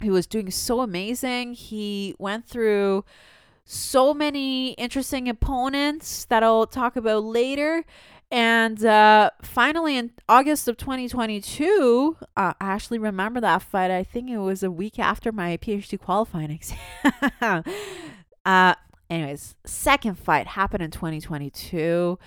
he 0.00 0.10
was 0.10 0.26
doing 0.26 0.50
so 0.50 0.80
amazing. 0.80 1.54
He 1.54 2.14
went 2.18 2.46
through 2.46 3.04
so 3.64 4.12
many 4.12 4.72
interesting 4.72 5.28
opponents 5.28 6.24
that 6.26 6.42
I'll 6.42 6.66
talk 6.66 6.96
about 6.96 7.24
later. 7.24 7.84
And 8.32 8.84
uh, 8.84 9.30
finally, 9.42 9.96
in 9.96 10.12
August 10.28 10.68
of 10.68 10.76
2022, 10.76 12.16
uh, 12.20 12.24
I 12.36 12.54
actually 12.60 12.98
remember 12.98 13.40
that 13.40 13.62
fight. 13.62 13.90
I 13.90 14.04
think 14.04 14.30
it 14.30 14.38
was 14.38 14.62
a 14.62 14.70
week 14.70 14.98
after 14.98 15.32
my 15.32 15.56
PhD 15.56 15.98
qualifying 15.98 16.50
exam. 17.40 17.64
uh, 18.44 18.74
anyways, 19.08 19.56
second 19.64 20.16
fight 20.16 20.46
happened 20.48 20.82
in 20.82 20.90
2022. 20.92 22.18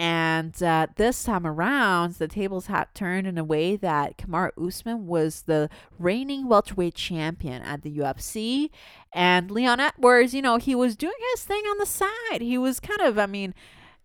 And 0.00 0.62
uh, 0.62 0.86
this 0.96 1.24
time 1.24 1.46
around, 1.46 2.14
the 2.14 2.26
tables 2.26 2.68
had 2.68 2.86
turned 2.94 3.26
in 3.26 3.36
a 3.36 3.44
way 3.44 3.76
that 3.76 4.16
Kamaru 4.16 4.52
Usman 4.56 5.06
was 5.06 5.42
the 5.42 5.68
reigning 5.98 6.48
welterweight 6.48 6.94
champion 6.94 7.60
at 7.60 7.82
the 7.82 7.98
UFC. 7.98 8.70
And 9.12 9.50
Leon 9.50 9.78
Edwards, 9.78 10.32
you 10.32 10.40
know, 10.40 10.56
he 10.56 10.74
was 10.74 10.96
doing 10.96 11.12
his 11.32 11.44
thing 11.44 11.64
on 11.64 11.76
the 11.76 11.84
side. 11.84 12.40
He 12.40 12.56
was 12.56 12.80
kind 12.80 13.02
of, 13.02 13.18
I 13.18 13.26
mean, 13.26 13.52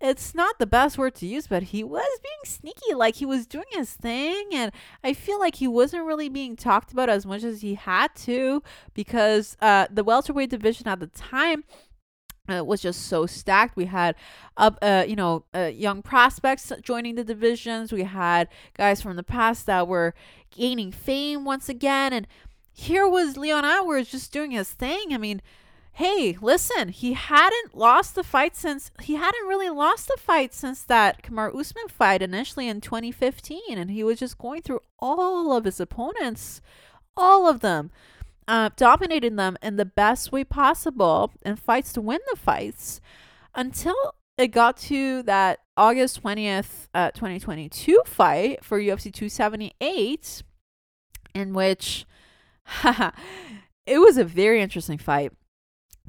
it's 0.02 0.36
not 0.36 0.60
the 0.60 0.68
best 0.68 0.98
word 0.98 1.16
to 1.16 1.28
use, 1.28 1.48
but 1.48 1.64
he 1.64 1.82
was 1.82 2.20
being 2.22 2.44
sneaky. 2.44 2.94
Like 2.94 3.16
he 3.16 3.26
was 3.26 3.48
doing 3.48 3.64
his 3.72 3.94
thing. 3.94 4.50
And 4.52 4.74
I 5.02 5.14
feel 5.14 5.40
like 5.40 5.56
he 5.56 5.68
wasn't 5.70 6.04
really 6.04 6.28
being 6.28 6.58
talked 6.58 6.92
about 6.92 7.10
as 7.10 7.26
much 7.26 7.44
as 7.46 7.62
he 7.62 7.76
had 7.76 8.14
to 8.16 8.62
because 8.94 9.56
uh, 9.62 9.88
the 9.90 10.04
welterweight 10.04 10.50
division 10.50 10.90
at 10.90 11.00
the 11.00 11.08
time 11.08 11.64
uh, 12.50 12.64
was 12.64 12.82
just 12.82 13.08
so 13.08 13.26
stacked. 13.26 13.76
We 13.76 13.86
had 13.86 14.16
up, 14.58 14.78
uh, 14.82 15.06
you 15.08 15.16
know, 15.16 15.46
uh, 15.54 15.72
young 15.74 16.02
prospects 16.02 16.72
joining 16.82 17.16
the 17.16 17.24
divisions. 17.24 17.92
We 17.92 18.04
had 18.04 18.48
guys 18.78 19.02
from 19.02 19.16
the 19.16 19.24
past 19.24 19.66
that 19.66 19.88
were 19.88 20.14
gaining 20.52 20.92
fame 20.92 21.46
once 21.46 21.70
again, 21.70 22.14
and 22.14 22.28
here 22.72 23.08
was 23.08 23.38
Leon 23.38 23.66
Edwards 23.66 24.12
just 24.12 24.32
doing 24.32 24.52
his 24.52 24.70
thing. 24.72 25.14
I 25.14 25.18
mean, 25.18 25.42
hey, 25.94 26.38
listen, 26.42 26.90
he 26.90 27.14
hadn't 27.14 27.74
lost 27.74 28.16
the 28.16 28.24
fight 28.24 28.56
since 28.56 28.92
he 29.02 29.16
hadn't 29.16 29.48
really 29.48 29.70
lost 29.70 30.08
the 30.08 30.18
fight 30.20 30.54
since 30.54 30.84
that 30.84 31.24
Kamaru 31.24 31.58
Usman 31.60 31.88
fight 31.88 32.22
initially 32.22 32.68
in 32.68 32.82
2015, 32.82 33.62
and 33.78 33.90
he 33.90 34.04
was 34.04 34.20
just 34.20 34.38
going 34.38 34.62
through 34.62 34.82
all 35.00 35.56
of 35.56 35.64
his 35.64 35.80
opponents, 35.80 36.62
all 37.16 37.48
of 37.48 37.62
them 37.62 37.92
uh, 38.48 38.70
dominating 38.76 39.36
them 39.36 39.58
in 39.62 39.76
the 39.76 39.86
best 39.86 40.32
way 40.32 40.44
possible 40.44 41.32
and 41.44 41.60
fights 41.60 41.94
to 41.94 42.02
win 42.02 42.20
the 42.32 42.38
fights 42.38 43.02
until 43.54 43.96
it 44.38 44.48
got 44.48 44.78
to 44.78 45.24
that 45.24 45.60
August 45.78 46.22
20th, 46.24 46.88
uh, 46.94 47.12
2022 47.12 48.02
fight 48.06 48.64
for 48.64 48.80
UFC 48.80 49.14
278, 49.14 50.44
in 51.34 51.54
which 51.54 52.06
it 53.86 54.00
was 54.00 54.18
a 54.18 54.24
very 54.24 54.62
interesting 54.62 54.98
fight 54.98 55.32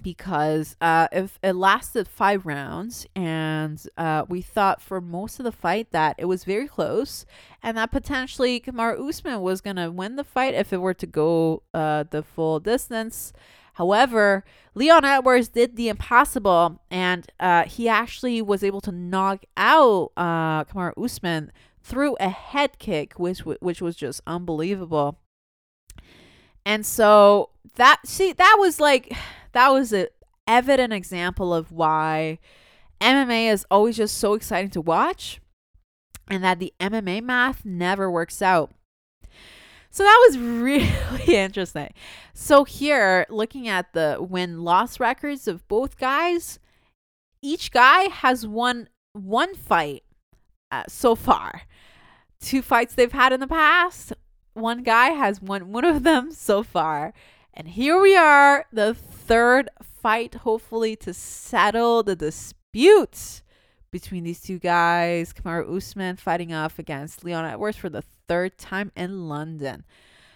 because 0.06 0.76
uh, 0.80 1.08
if 1.10 1.36
it 1.42 1.54
lasted 1.54 2.06
five 2.06 2.46
rounds, 2.46 3.08
and 3.16 3.84
uh, 3.98 4.24
we 4.28 4.40
thought 4.40 4.80
for 4.80 5.00
most 5.00 5.40
of 5.40 5.44
the 5.44 5.50
fight 5.50 5.90
that 5.90 6.14
it 6.16 6.26
was 6.26 6.44
very 6.44 6.68
close, 6.68 7.26
and 7.60 7.76
that 7.76 7.90
potentially 7.90 8.60
Kamaru 8.60 9.08
Usman 9.08 9.40
was 9.40 9.60
gonna 9.60 9.90
win 9.90 10.14
the 10.14 10.22
fight 10.22 10.54
if 10.54 10.72
it 10.72 10.76
were 10.76 10.94
to 10.94 11.08
go 11.08 11.64
uh, 11.74 12.04
the 12.08 12.22
full 12.22 12.60
distance. 12.60 13.32
However, 13.72 14.44
Leon 14.76 15.04
Edwards 15.04 15.48
did 15.48 15.74
the 15.74 15.88
impossible, 15.88 16.80
and 16.88 17.26
uh, 17.40 17.64
he 17.64 17.88
actually 17.88 18.40
was 18.40 18.62
able 18.62 18.80
to 18.82 18.92
knock 18.92 19.44
out 19.56 20.12
uh, 20.16 20.62
Kamaru 20.66 21.04
Usman 21.04 21.50
through 21.82 22.16
a 22.20 22.28
head 22.28 22.78
kick, 22.78 23.14
which 23.18 23.40
which 23.40 23.82
was 23.82 23.96
just 23.96 24.20
unbelievable. 24.24 25.18
And 26.64 26.86
so 26.86 27.50
that 27.74 28.06
see 28.06 28.32
that 28.32 28.56
was 28.60 28.78
like 28.78 29.12
that 29.56 29.72
was 29.72 29.90
an 29.90 30.08
evident 30.46 30.92
example 30.92 31.54
of 31.54 31.72
why 31.72 32.38
MMA 33.00 33.50
is 33.50 33.64
always 33.70 33.96
just 33.96 34.18
so 34.18 34.34
exciting 34.34 34.70
to 34.72 34.82
watch 34.82 35.40
and 36.28 36.44
that 36.44 36.58
the 36.58 36.74
MMA 36.78 37.22
math 37.22 37.64
never 37.64 38.10
works 38.10 38.42
out. 38.42 38.70
So 39.90 40.02
that 40.02 40.26
was 40.28 40.38
really 40.38 41.34
interesting. 41.34 41.94
So 42.34 42.64
here, 42.64 43.24
looking 43.30 43.66
at 43.66 43.94
the 43.94 44.18
win 44.20 44.60
loss 44.62 45.00
records 45.00 45.48
of 45.48 45.66
both 45.68 45.96
guys, 45.96 46.58
each 47.40 47.72
guy 47.72 48.10
has 48.10 48.46
won 48.46 48.90
one 49.14 49.54
fight 49.54 50.02
uh, 50.70 50.84
so 50.86 51.14
far. 51.14 51.62
Two 52.42 52.60
fights 52.60 52.94
they've 52.94 53.10
had 53.10 53.32
in 53.32 53.40
the 53.40 53.46
past, 53.46 54.12
one 54.52 54.82
guy 54.82 55.12
has 55.12 55.40
won 55.40 55.72
one 55.72 55.86
of 55.86 56.02
them 56.02 56.30
so 56.30 56.62
far. 56.62 57.14
And 57.54 57.68
here 57.68 57.98
we 57.98 58.14
are, 58.14 58.66
the 58.70 58.94
third 59.26 59.68
fight, 59.82 60.34
hopefully, 60.34 60.96
to 60.96 61.12
settle 61.12 62.02
the 62.02 62.16
dispute 62.16 63.42
between 63.90 64.24
these 64.24 64.40
two 64.40 64.58
guys. 64.58 65.32
Kamaru 65.32 65.76
Usman 65.76 66.16
fighting 66.16 66.52
off 66.52 66.78
against 66.78 67.24
Leon 67.24 67.44
Edwards 67.44 67.76
for 67.76 67.88
the 67.88 68.02
third 68.28 68.58
time 68.58 68.92
in 68.96 69.28
London. 69.28 69.84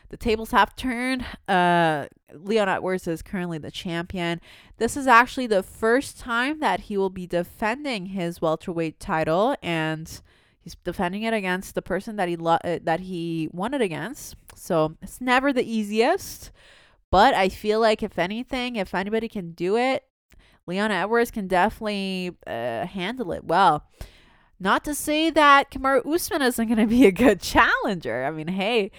The 0.08 0.16
tables 0.16 0.50
have 0.50 0.74
turned. 0.74 1.24
Uh, 1.46 2.06
Leon 2.34 2.68
Edwards 2.68 3.06
is 3.06 3.22
currently 3.22 3.58
the 3.58 3.70
champion. 3.70 4.40
This 4.78 4.96
is 4.96 5.06
actually 5.06 5.46
the 5.46 5.62
first 5.62 6.18
time 6.18 6.58
that 6.58 6.80
he 6.80 6.96
will 6.96 7.10
be 7.10 7.28
defending 7.28 8.06
his 8.06 8.40
welterweight 8.40 8.98
title, 8.98 9.54
and 9.62 10.20
he's 10.60 10.74
defending 10.74 11.22
it 11.22 11.32
against 11.32 11.76
the 11.76 11.82
person 11.82 12.16
that 12.16 12.28
he 12.28 12.36
lo- 12.36 12.58
uh, 12.64 12.80
that 12.82 13.00
he 13.00 13.48
won 13.52 13.72
it 13.72 13.80
against. 13.80 14.34
So 14.56 14.96
it's 15.00 15.20
never 15.20 15.52
the 15.52 15.62
easiest. 15.62 16.50
But 17.10 17.34
I 17.34 17.48
feel 17.48 17.80
like 17.80 18.02
if 18.02 18.18
anything, 18.18 18.76
if 18.76 18.94
anybody 18.94 19.28
can 19.28 19.52
do 19.52 19.76
it, 19.76 20.04
Leon 20.66 20.92
Edwards 20.92 21.30
can 21.30 21.48
definitely 21.48 22.36
uh, 22.46 22.86
handle 22.86 23.32
it 23.32 23.44
well. 23.44 23.86
Not 24.60 24.84
to 24.84 24.94
say 24.94 25.30
that 25.30 25.70
Kamaru 25.70 26.06
Usman 26.06 26.42
isn't 26.42 26.66
going 26.68 26.78
to 26.78 26.86
be 26.86 27.06
a 27.06 27.12
good 27.12 27.40
challenger. 27.40 28.24
I 28.24 28.30
mean, 28.30 28.48
hey, 28.48 28.90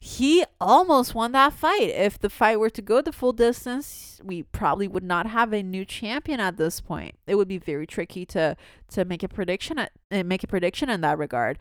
he 0.00 0.44
almost 0.60 1.14
won 1.14 1.32
that 1.32 1.52
fight. 1.52 1.90
If 1.90 2.20
the 2.20 2.30
fight 2.30 2.60
were 2.60 2.70
to 2.70 2.80
go 2.80 3.02
the 3.02 3.12
full 3.12 3.32
distance, 3.32 4.20
we 4.22 4.44
probably 4.44 4.86
would 4.86 5.02
not 5.02 5.26
have 5.26 5.52
a 5.52 5.62
new 5.62 5.84
champion 5.84 6.38
at 6.38 6.56
this 6.56 6.80
point. 6.80 7.16
It 7.26 7.34
would 7.34 7.48
be 7.48 7.58
very 7.58 7.86
tricky 7.86 8.24
to 8.26 8.56
to 8.90 9.04
make 9.04 9.24
a 9.24 9.28
prediction 9.28 9.78
at, 9.80 9.92
uh, 10.12 10.22
make 10.22 10.44
a 10.44 10.46
prediction 10.46 10.88
in 10.88 11.00
that 11.00 11.18
regard. 11.18 11.58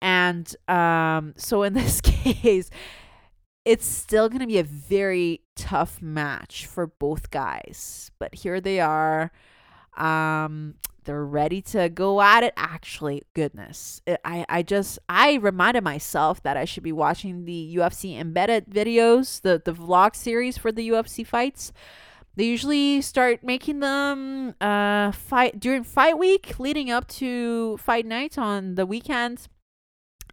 And 0.00 0.54
um, 0.68 1.34
so 1.36 1.64
in 1.64 1.72
this 1.74 2.00
case, 2.00 2.70
it's 3.64 3.86
still 3.86 4.28
going 4.28 4.40
to 4.40 4.46
be 4.46 4.58
a 4.58 4.64
very 4.64 5.42
tough 5.54 6.00
match 6.00 6.66
for 6.66 6.86
both 6.86 7.30
guys. 7.30 8.10
But 8.18 8.34
here 8.34 8.60
they 8.60 8.80
are. 8.80 9.30
Um, 9.96 10.76
they're 11.04 11.24
ready 11.24 11.60
to 11.62 11.88
go 11.88 12.20
at 12.20 12.44
it. 12.44 12.54
Actually, 12.56 13.22
goodness, 13.34 14.02
I 14.24 14.44
I 14.48 14.62
just 14.62 14.98
I 15.08 15.34
reminded 15.34 15.82
myself 15.82 16.42
that 16.42 16.56
I 16.56 16.64
should 16.64 16.82
be 16.82 16.92
watching 16.92 17.44
the 17.44 17.76
UFC 17.76 18.18
embedded 18.18 18.66
videos, 18.66 19.40
the 19.42 19.60
the 19.64 19.72
vlog 19.72 20.14
series 20.14 20.58
for 20.58 20.70
the 20.70 20.88
UFC 20.88 21.26
fights. 21.26 21.72
They 22.36 22.44
usually 22.44 23.02
start 23.02 23.42
making 23.42 23.80
them 23.80 24.54
uh 24.60 25.12
fight 25.12 25.58
during 25.58 25.84
fight 25.84 26.18
week, 26.18 26.58
leading 26.58 26.90
up 26.90 27.08
to 27.08 27.76
fight 27.78 28.06
night 28.06 28.38
on 28.38 28.74
the 28.76 28.86
weekends 28.86 29.48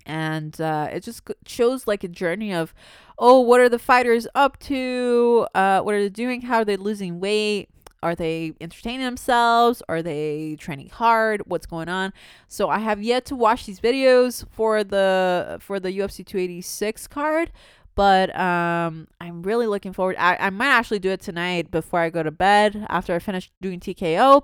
and 0.07 0.59
uh, 0.59 0.87
it 0.91 1.03
just 1.03 1.29
shows 1.45 1.85
like 1.85 2.03
a 2.03 2.07
journey 2.07 2.53
of 2.53 2.73
oh 3.19 3.39
what 3.41 3.59
are 3.59 3.69
the 3.69 3.77
fighters 3.77 4.27
up 4.33 4.57
to? 4.59 5.45
Uh, 5.53 5.81
what 5.81 5.93
are 5.93 6.01
they 6.01 6.09
doing? 6.09 6.41
How 6.41 6.57
are 6.57 6.65
they 6.65 6.77
losing 6.77 7.19
weight? 7.19 7.69
Are 8.01 8.15
they 8.15 8.53
entertaining 8.61 9.05
themselves? 9.05 9.83
Are 9.89 10.01
they 10.01 10.55
training 10.59 10.89
hard? 10.89 11.41
What's 11.45 11.65
going 11.65 11.89
on? 11.89 12.13
So 12.47 12.69
i 12.69 12.79
have 12.79 13.03
yet 13.03 13.25
to 13.25 13.35
watch 13.35 13.65
these 13.65 13.79
videos 13.79 14.45
for 14.49 14.83
the 14.83 15.57
for 15.61 15.79
the 15.79 15.89
ufc 15.99 16.25
286 16.25 17.07
card 17.07 17.51
but 17.95 18.33
um, 18.37 19.07
i'm 19.19 19.41
really 19.41 19.67
looking 19.67 19.91
forward. 19.91 20.15
I, 20.19 20.37
I 20.39 20.49
might 20.51 20.69
actually 20.69 20.99
do 20.99 21.09
it 21.09 21.19
tonight 21.19 21.71
before 21.71 21.99
i 21.99 22.09
go 22.09 22.23
to 22.23 22.31
bed 22.31 22.85
after 22.89 23.13
i 23.13 23.19
finish 23.19 23.51
doing 23.59 23.79
tko 23.79 24.43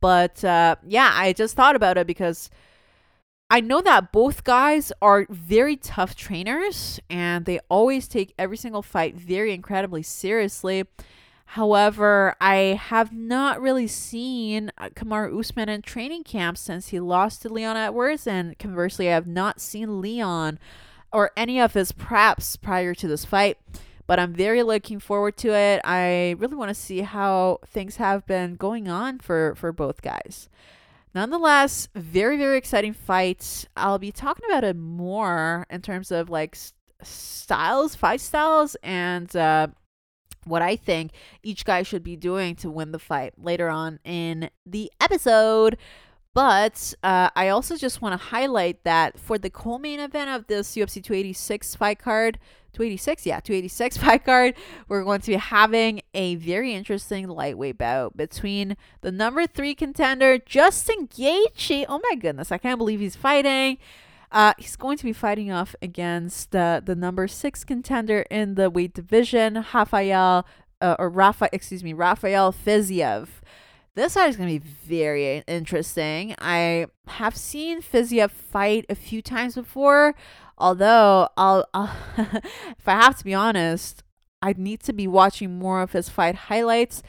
but 0.00 0.44
uh, 0.44 0.76
yeah 0.86 1.10
i 1.14 1.32
just 1.32 1.56
thought 1.56 1.74
about 1.74 1.96
it 1.98 2.06
because 2.06 2.50
I 3.52 3.60
know 3.60 3.80
that 3.80 4.12
both 4.12 4.44
guys 4.44 4.92
are 5.02 5.26
very 5.28 5.76
tough 5.76 6.14
trainers 6.14 7.00
and 7.10 7.46
they 7.46 7.58
always 7.68 8.06
take 8.06 8.32
every 8.38 8.56
single 8.56 8.80
fight 8.82 9.16
very 9.16 9.52
incredibly 9.52 10.04
seriously. 10.04 10.84
However, 11.46 12.36
I 12.40 12.78
have 12.80 13.12
not 13.12 13.60
really 13.60 13.88
seen 13.88 14.70
uh, 14.78 14.90
Kamaru 14.90 15.36
Usman 15.36 15.68
in 15.68 15.82
training 15.82 16.22
camp 16.22 16.58
since 16.58 16.88
he 16.88 17.00
lost 17.00 17.42
to 17.42 17.48
Leon 17.48 17.76
Edwards, 17.76 18.28
and 18.28 18.56
conversely, 18.56 19.08
I 19.08 19.14
have 19.14 19.26
not 19.26 19.60
seen 19.60 20.00
Leon 20.00 20.60
or 21.12 21.32
any 21.36 21.60
of 21.60 21.74
his 21.74 21.90
preps 21.90 22.60
prior 22.60 22.94
to 22.94 23.08
this 23.08 23.24
fight. 23.24 23.58
But 24.06 24.20
I'm 24.20 24.32
very 24.32 24.62
looking 24.62 25.00
forward 25.00 25.36
to 25.38 25.52
it. 25.52 25.80
I 25.82 26.36
really 26.38 26.54
want 26.54 26.68
to 26.68 26.74
see 26.74 27.00
how 27.00 27.58
things 27.66 27.96
have 27.96 28.24
been 28.26 28.54
going 28.54 28.88
on 28.88 29.18
for 29.18 29.56
for 29.56 29.72
both 29.72 30.02
guys. 30.02 30.48
Nonetheless, 31.14 31.88
very, 31.94 32.38
very 32.38 32.56
exciting 32.56 32.92
fights. 32.92 33.66
I'll 33.76 33.98
be 33.98 34.12
talking 34.12 34.44
about 34.48 34.64
it 34.64 34.76
more 34.76 35.66
in 35.68 35.82
terms 35.82 36.12
of 36.12 36.30
like 36.30 36.56
styles, 37.02 37.94
fight 37.96 38.20
styles, 38.20 38.76
and 38.82 39.34
uh, 39.34 39.68
what 40.44 40.62
I 40.62 40.76
think 40.76 41.12
each 41.42 41.64
guy 41.64 41.82
should 41.82 42.04
be 42.04 42.16
doing 42.16 42.54
to 42.56 42.70
win 42.70 42.92
the 42.92 42.98
fight 42.98 43.34
later 43.36 43.68
on 43.68 43.98
in 44.04 44.50
the 44.64 44.90
episode. 45.00 45.76
But 46.32 46.94
uh, 47.02 47.30
I 47.34 47.48
also 47.48 47.76
just 47.76 48.00
want 48.00 48.12
to 48.12 48.26
highlight 48.28 48.84
that 48.84 49.18
for 49.18 49.36
the 49.36 49.50
co-main 49.50 49.98
event 49.98 50.30
of 50.30 50.46
this 50.46 50.76
UFC 50.76 51.02
286 51.02 51.74
fight 51.74 51.98
card, 51.98 52.38
286, 52.72 53.26
yeah, 53.26 53.40
286 53.40 53.96
fight 53.98 54.24
card, 54.24 54.54
we're 54.88 55.04
going 55.04 55.20
to 55.20 55.26
be 55.28 55.36
having 55.36 56.02
a 56.14 56.36
very 56.36 56.74
interesting 56.74 57.28
lightweight 57.28 57.78
bout 57.78 58.16
between 58.16 58.76
the 59.00 59.12
number 59.12 59.46
three 59.46 59.74
contender 59.74 60.38
Justin 60.38 61.08
Gaethje. 61.08 61.86
Oh 61.88 62.00
my 62.10 62.16
goodness, 62.16 62.52
I 62.52 62.58
can't 62.58 62.78
believe 62.78 63.00
he's 63.00 63.16
fighting. 63.16 63.78
Uh, 64.32 64.54
he's 64.58 64.76
going 64.76 64.96
to 64.96 65.04
be 65.04 65.12
fighting 65.12 65.50
off 65.50 65.74
against 65.82 66.54
uh, 66.54 66.80
the 66.84 66.94
number 66.94 67.26
six 67.26 67.64
contender 67.64 68.20
in 68.30 68.54
the 68.54 68.70
weight 68.70 68.94
division, 68.94 69.64
Rafael 69.74 70.46
uh, 70.80 70.96
or 70.98 71.08
Rafa, 71.08 71.48
excuse 71.52 71.84
me, 71.84 71.92
Rafael 71.92 72.52
Fiziev. 72.52 73.28
This 73.94 74.14
fight 74.14 74.28
is 74.28 74.36
going 74.36 74.60
to 74.60 74.60
be 74.60 74.70
very 74.86 75.42
interesting. 75.48 76.34
I 76.38 76.86
have 77.08 77.36
seen 77.36 77.82
Fiziev 77.82 78.30
fight 78.30 78.86
a 78.88 78.94
few 78.94 79.20
times 79.20 79.56
before, 79.56 80.14
although 80.56 81.28
I'll, 81.36 81.66
I'll 81.74 81.90
if 82.16 82.86
I 82.86 82.92
have 82.92 83.18
to 83.18 83.24
be 83.24 83.34
honest, 83.34 84.04
I 84.40 84.54
need 84.56 84.80
to 84.80 84.92
be 84.92 85.08
watching 85.08 85.58
more 85.58 85.82
of 85.82 85.92
his 85.92 86.08
fight 86.08 86.34
highlights 86.34 87.02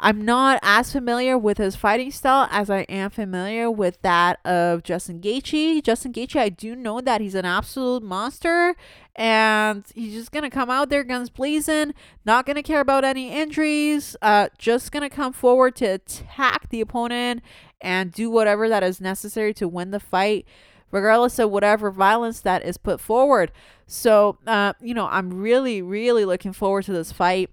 I'm 0.00 0.24
not 0.24 0.60
as 0.62 0.92
familiar 0.92 1.36
with 1.36 1.58
his 1.58 1.74
fighting 1.74 2.12
style 2.12 2.46
as 2.52 2.70
I 2.70 2.82
am 2.82 3.10
familiar 3.10 3.68
with 3.68 4.00
that 4.02 4.38
of 4.46 4.84
Justin 4.84 5.20
Gaethje. 5.20 5.82
Justin 5.82 6.12
Gaethje, 6.12 6.38
I 6.38 6.50
do 6.50 6.76
know 6.76 7.00
that 7.00 7.20
he's 7.20 7.34
an 7.34 7.44
absolute 7.44 8.04
monster, 8.04 8.76
and 9.16 9.84
he's 9.96 10.12
just 10.12 10.30
gonna 10.30 10.50
come 10.50 10.70
out 10.70 10.88
there 10.88 11.02
guns 11.02 11.30
blazing, 11.30 11.94
not 12.24 12.46
gonna 12.46 12.62
care 12.62 12.80
about 12.80 13.04
any 13.04 13.32
injuries, 13.32 14.16
uh, 14.22 14.48
just 14.56 14.92
gonna 14.92 15.10
come 15.10 15.32
forward 15.32 15.74
to 15.76 15.86
attack 15.86 16.68
the 16.68 16.80
opponent 16.80 17.42
and 17.80 18.12
do 18.12 18.30
whatever 18.30 18.68
that 18.68 18.84
is 18.84 19.00
necessary 19.00 19.52
to 19.54 19.66
win 19.66 19.90
the 19.90 19.98
fight, 19.98 20.46
regardless 20.92 21.40
of 21.40 21.50
whatever 21.50 21.90
violence 21.90 22.40
that 22.40 22.64
is 22.64 22.78
put 22.78 23.00
forward. 23.00 23.50
So, 23.88 24.38
uh, 24.46 24.74
you 24.80 24.94
know, 24.94 25.08
I'm 25.08 25.30
really, 25.40 25.82
really 25.82 26.24
looking 26.24 26.52
forward 26.52 26.84
to 26.84 26.92
this 26.92 27.10
fight 27.10 27.50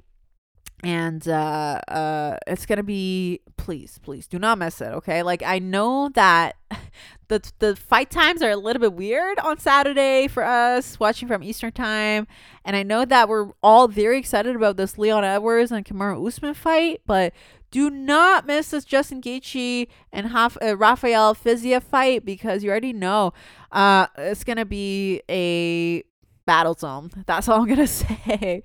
and 0.86 1.28
uh 1.28 1.82
uh 1.88 2.38
it's 2.45 2.65
gonna 2.67 2.84
be 2.84 3.41
please 3.58 4.00
please 4.04 4.28
do 4.28 4.38
not 4.38 4.58
miss 4.58 4.80
it 4.82 4.93
okay? 4.93 5.24
Like 5.24 5.41
i 5.43 5.60
know 5.60 6.10
that 6.13 6.56
the 7.28 7.41
the 7.60 7.76
fight 7.76 8.12
times 8.12 8.43
are 8.43 8.52
a 8.52 8.56
little 8.56 8.80
bit 8.80 8.93
weird 8.93 9.39
on 9.39 9.58
saturday 9.58 10.28
for 10.28 10.43
us 10.43 11.00
watching 11.00 11.28
from 11.28 11.43
eastern 11.43 11.71
time. 11.71 12.28
And 12.63 12.76
i 12.76 12.84
know 12.84 13.04
that 13.06 13.28
we're 13.28 13.52
all 13.63 13.88
very 13.88 14.19
excited 14.19 14.56
about 14.56 14.78
this 14.78 14.98
leon 14.98 15.24
edwards 15.24 15.71
and 15.71 15.84
kamaru 15.84 16.26
usman 16.26 16.54
fight 16.54 17.02
but 17.08 17.34
do 17.71 17.89
not 17.89 18.45
miss 18.45 18.69
this 18.69 18.86
justin 18.86 19.21
Gaethje 19.21 19.88
and 20.13 20.28
uh, 20.28 20.78
rafael 20.78 21.36
fiziev 21.36 21.84
fight 21.84 22.24
because 22.24 22.63
you 22.63 22.69
already 22.69 22.93
know 22.93 23.34
uh 23.71 24.08
it's 24.17 24.43
gonna 24.43 24.65
be 24.65 25.21
a 25.30 26.04
battle 26.46 26.74
zone 26.74 27.10
that's 27.26 27.48
all 27.50 27.62
i'm 27.62 27.68
gonna 27.68 27.88
say 27.88 28.64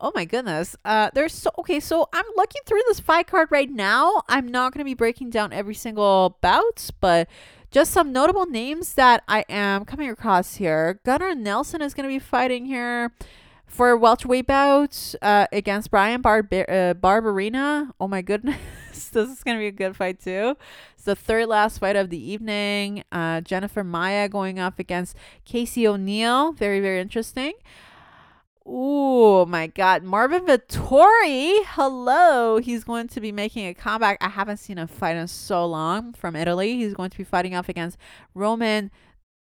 Oh 0.00 0.12
my 0.14 0.24
goodness. 0.24 0.76
Uh 0.84 1.10
there's 1.14 1.34
so 1.34 1.50
okay, 1.58 1.80
so 1.80 2.08
I'm 2.12 2.24
looking 2.36 2.62
through 2.66 2.82
this 2.86 3.00
fight 3.00 3.26
card 3.26 3.48
right 3.50 3.70
now. 3.70 4.22
I'm 4.28 4.48
not 4.48 4.72
gonna 4.72 4.84
be 4.84 4.94
breaking 4.94 5.30
down 5.30 5.52
every 5.52 5.74
single 5.74 6.38
bout, 6.40 6.90
but 7.00 7.28
just 7.70 7.92
some 7.92 8.12
notable 8.12 8.46
names 8.46 8.94
that 8.94 9.22
I 9.28 9.44
am 9.48 9.84
coming 9.84 10.08
across 10.08 10.56
here. 10.56 11.00
Gunnar 11.04 11.34
Nelson 11.34 11.82
is 11.82 11.94
gonna 11.94 12.08
be 12.08 12.18
fighting 12.18 12.64
here 12.66 13.12
for 13.68 13.96
welterweight 13.96 14.46
bout 14.46 15.14
uh, 15.22 15.46
against 15.52 15.90
Bryan 15.90 16.20
Barber- 16.20 16.68
uh, 16.68 16.94
Barberena. 16.94 17.90
Oh 18.00 18.08
my 18.08 18.22
goodness, 18.22 18.58
this 18.92 19.30
is 19.30 19.44
gonna 19.44 19.58
be 19.58 19.66
a 19.68 19.72
good 19.72 19.94
fight 19.94 20.20
too. 20.20 20.56
It's 20.94 21.04
the 21.04 21.14
third 21.14 21.46
last 21.46 21.78
fight 21.78 21.94
of 21.96 22.10
the 22.10 22.18
evening. 22.30 23.04
Uh, 23.12 23.40
Jennifer 23.42 23.84
Maia 23.84 24.28
going 24.28 24.58
up 24.58 24.78
against 24.78 25.16
Casey 25.44 25.86
O'Neill. 25.86 26.52
Very 26.52 26.80
very 26.80 27.00
interesting. 27.00 27.52
Oh 28.70 29.46
my 29.46 29.68
God. 29.68 30.02
Marvin 30.02 30.44
Vettori. 30.44 31.64
Hello. 31.68 32.58
He's 32.58 32.84
going 32.84 33.08
to 33.08 33.18
be 33.18 33.32
making 33.32 33.66
a 33.66 33.72
comeback. 33.72 34.18
I 34.20 34.28
haven't 34.28 34.58
seen 34.58 34.76
him 34.76 34.88
fight 34.88 35.16
in 35.16 35.26
so 35.26 35.64
long 35.64 36.12
from 36.12 36.36
Italy. 36.36 36.76
He's 36.76 36.92
going 36.92 37.08
to 37.08 37.16
be 37.16 37.24
fighting 37.24 37.54
off 37.54 37.70
against 37.70 37.96
Roman 38.34 38.90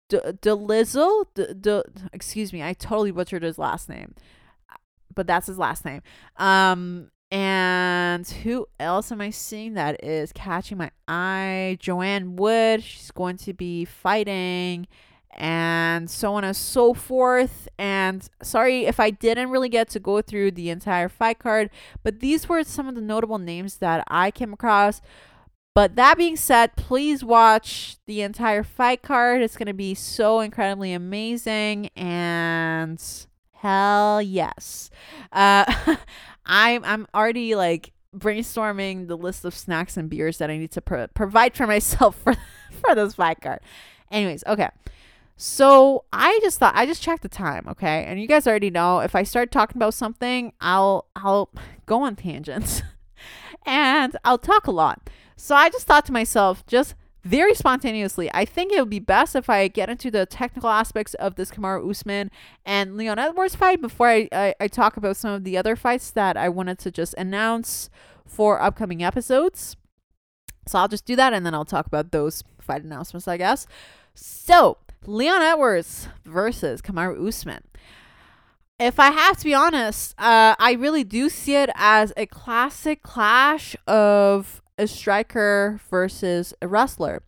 Dolizzo. 0.09 1.25
D- 1.33 1.53
D- 1.59 1.81
excuse 2.13 2.53
me. 2.53 2.63
I 2.63 2.73
totally 2.73 3.11
butchered 3.11 3.43
his 3.43 3.57
last 3.57 3.89
name, 3.89 4.15
but 5.13 5.27
that's 5.27 5.47
his 5.47 5.57
last 5.57 5.85
name. 5.85 6.01
Um, 6.37 7.11
and 7.31 8.27
who 8.27 8.67
else 8.79 9.11
am 9.11 9.19
I 9.19 9.31
seeing 9.31 9.73
that 9.73 10.03
is 10.03 10.31
catching 10.31 10.77
my 10.77 10.91
eye? 11.07 11.77
Joanne 11.79 12.35
Wood. 12.35 12.83
She's 12.83 13.11
going 13.11 13.37
to 13.37 13.53
be 13.53 13.85
fighting 13.85 14.87
and 15.35 16.09
so 16.09 16.33
on 16.35 16.43
and 16.43 16.55
so 16.55 16.93
forth. 16.93 17.67
And 17.77 18.27
sorry 18.41 18.85
if 18.85 18.99
I 18.99 19.09
didn't 19.09 19.49
really 19.49 19.69
get 19.69 19.89
to 19.89 19.99
go 19.99 20.21
through 20.21 20.51
the 20.51 20.69
entire 20.69 21.09
fight 21.09 21.39
card, 21.39 21.69
but 22.03 22.21
these 22.21 22.47
were 22.47 22.63
some 22.63 22.87
of 22.87 22.95
the 22.95 23.01
notable 23.01 23.37
names 23.37 23.77
that 23.77 24.03
I 24.07 24.31
came 24.31 24.53
across. 24.53 25.01
But 25.75 25.97
that 25.97 26.17
being 26.17 26.37
said, 26.37 26.77
please 26.77 27.21
watch 27.21 27.97
the 28.05 28.21
entire 28.21 28.63
fight 28.63 29.01
card. 29.01 29.41
It's 29.41 29.57
going 29.57 29.67
to 29.67 29.73
be 29.73 29.93
so 29.93 30.39
incredibly 30.39 30.93
amazing. 30.93 31.89
And 31.97 33.03
hell 33.51 34.21
yes. 34.21 34.89
Uh, 35.33 35.97
I'm, 36.45 36.85
I'm 36.85 37.07
already 37.13 37.55
like 37.55 37.91
brainstorming 38.17 39.09
the 39.09 39.17
list 39.17 39.43
of 39.43 39.53
snacks 39.53 39.97
and 39.97 40.09
beers 40.09 40.37
that 40.37 40.49
I 40.49 40.57
need 40.57 40.71
to 40.71 40.81
pro- 40.81 41.07
provide 41.07 41.53
for 41.55 41.67
myself 41.75 42.15
for, 42.23 42.35
for 42.71 42.95
this 42.95 43.15
fight 43.15 43.41
card. 43.41 43.59
Anyways, 44.09 44.45
okay. 44.47 44.69
So 45.35 46.05
I 46.13 46.39
just 46.41 46.57
thought 46.57 46.73
I 46.77 46.85
just 46.85 47.03
checked 47.03 47.21
the 47.21 47.27
time, 47.27 47.65
okay? 47.67 48.05
And 48.05 48.21
you 48.21 48.27
guys 48.27 48.47
already 48.47 48.69
know 48.69 48.99
if 48.99 49.13
I 49.13 49.23
start 49.23 49.51
talking 49.51 49.75
about 49.75 49.93
something, 49.93 50.53
I'll 50.61 51.07
I'll 51.17 51.49
go 51.85 52.03
on 52.03 52.15
tangents 52.15 52.81
and 53.65 54.15
I'll 54.23 54.37
talk 54.37 54.67
a 54.67 54.71
lot. 54.71 55.04
So 55.35 55.55
I 55.55 55.69
just 55.69 55.85
thought 55.85 56.05
to 56.05 56.11
myself, 56.11 56.65
just 56.65 56.95
very 57.23 57.55
spontaneously, 57.55 58.29
I 58.33 58.45
think 58.45 58.71
it 58.71 58.79
would 58.79 58.89
be 58.89 58.99
best 58.99 59.35
if 59.35 59.49
I 59.49 59.67
get 59.67 59.89
into 59.89 60.11
the 60.11 60.25
technical 60.25 60.69
aspects 60.69 61.15
of 61.15 61.35
this 61.35 61.49
Kamaru 61.49 61.89
Usman 61.89 62.29
and 62.63 62.95
Leon 62.95 63.17
Edwards 63.17 63.55
fight 63.55 63.81
before 63.81 64.09
I, 64.09 64.29
I, 64.31 64.55
I 64.59 64.67
talk 64.67 64.95
about 64.95 65.17
some 65.17 65.31
of 65.31 65.43
the 65.43 65.57
other 65.57 65.75
fights 65.75 66.11
that 66.11 66.37
I 66.37 66.49
wanted 66.49 66.77
to 66.79 66.91
just 66.91 67.15
announce 67.15 67.89
for 68.27 68.61
upcoming 68.61 69.03
episodes. 69.03 69.75
So 70.67 70.79
I'll 70.79 70.87
just 70.87 71.05
do 71.05 71.15
that 71.15 71.33
and 71.33 71.45
then 71.45 71.53
I'll 71.53 71.65
talk 71.65 71.87
about 71.87 72.11
those 72.11 72.43
fight 72.61 72.83
announcements, 72.83 73.27
I 73.27 73.37
guess. 73.37 73.65
So, 74.13 74.77
Leon 75.05 75.41
Edwards 75.41 76.07
versus 76.25 76.81
Kamaru 76.81 77.27
Usman. 77.27 77.63
If 78.79 78.99
I 78.99 79.11
have 79.11 79.37
to 79.37 79.43
be 79.43 79.53
honest, 79.53 80.13
uh, 80.19 80.55
I 80.59 80.73
really 80.73 81.03
do 81.03 81.29
see 81.29 81.55
it 81.55 81.69
as 81.75 82.13
a 82.17 82.25
classic 82.25 83.01
clash 83.01 83.75
of 83.87 84.61
a 84.77 84.87
striker 84.87 85.79
versus 85.89 86.53
a 86.61 86.67
wrestler. 86.67 87.23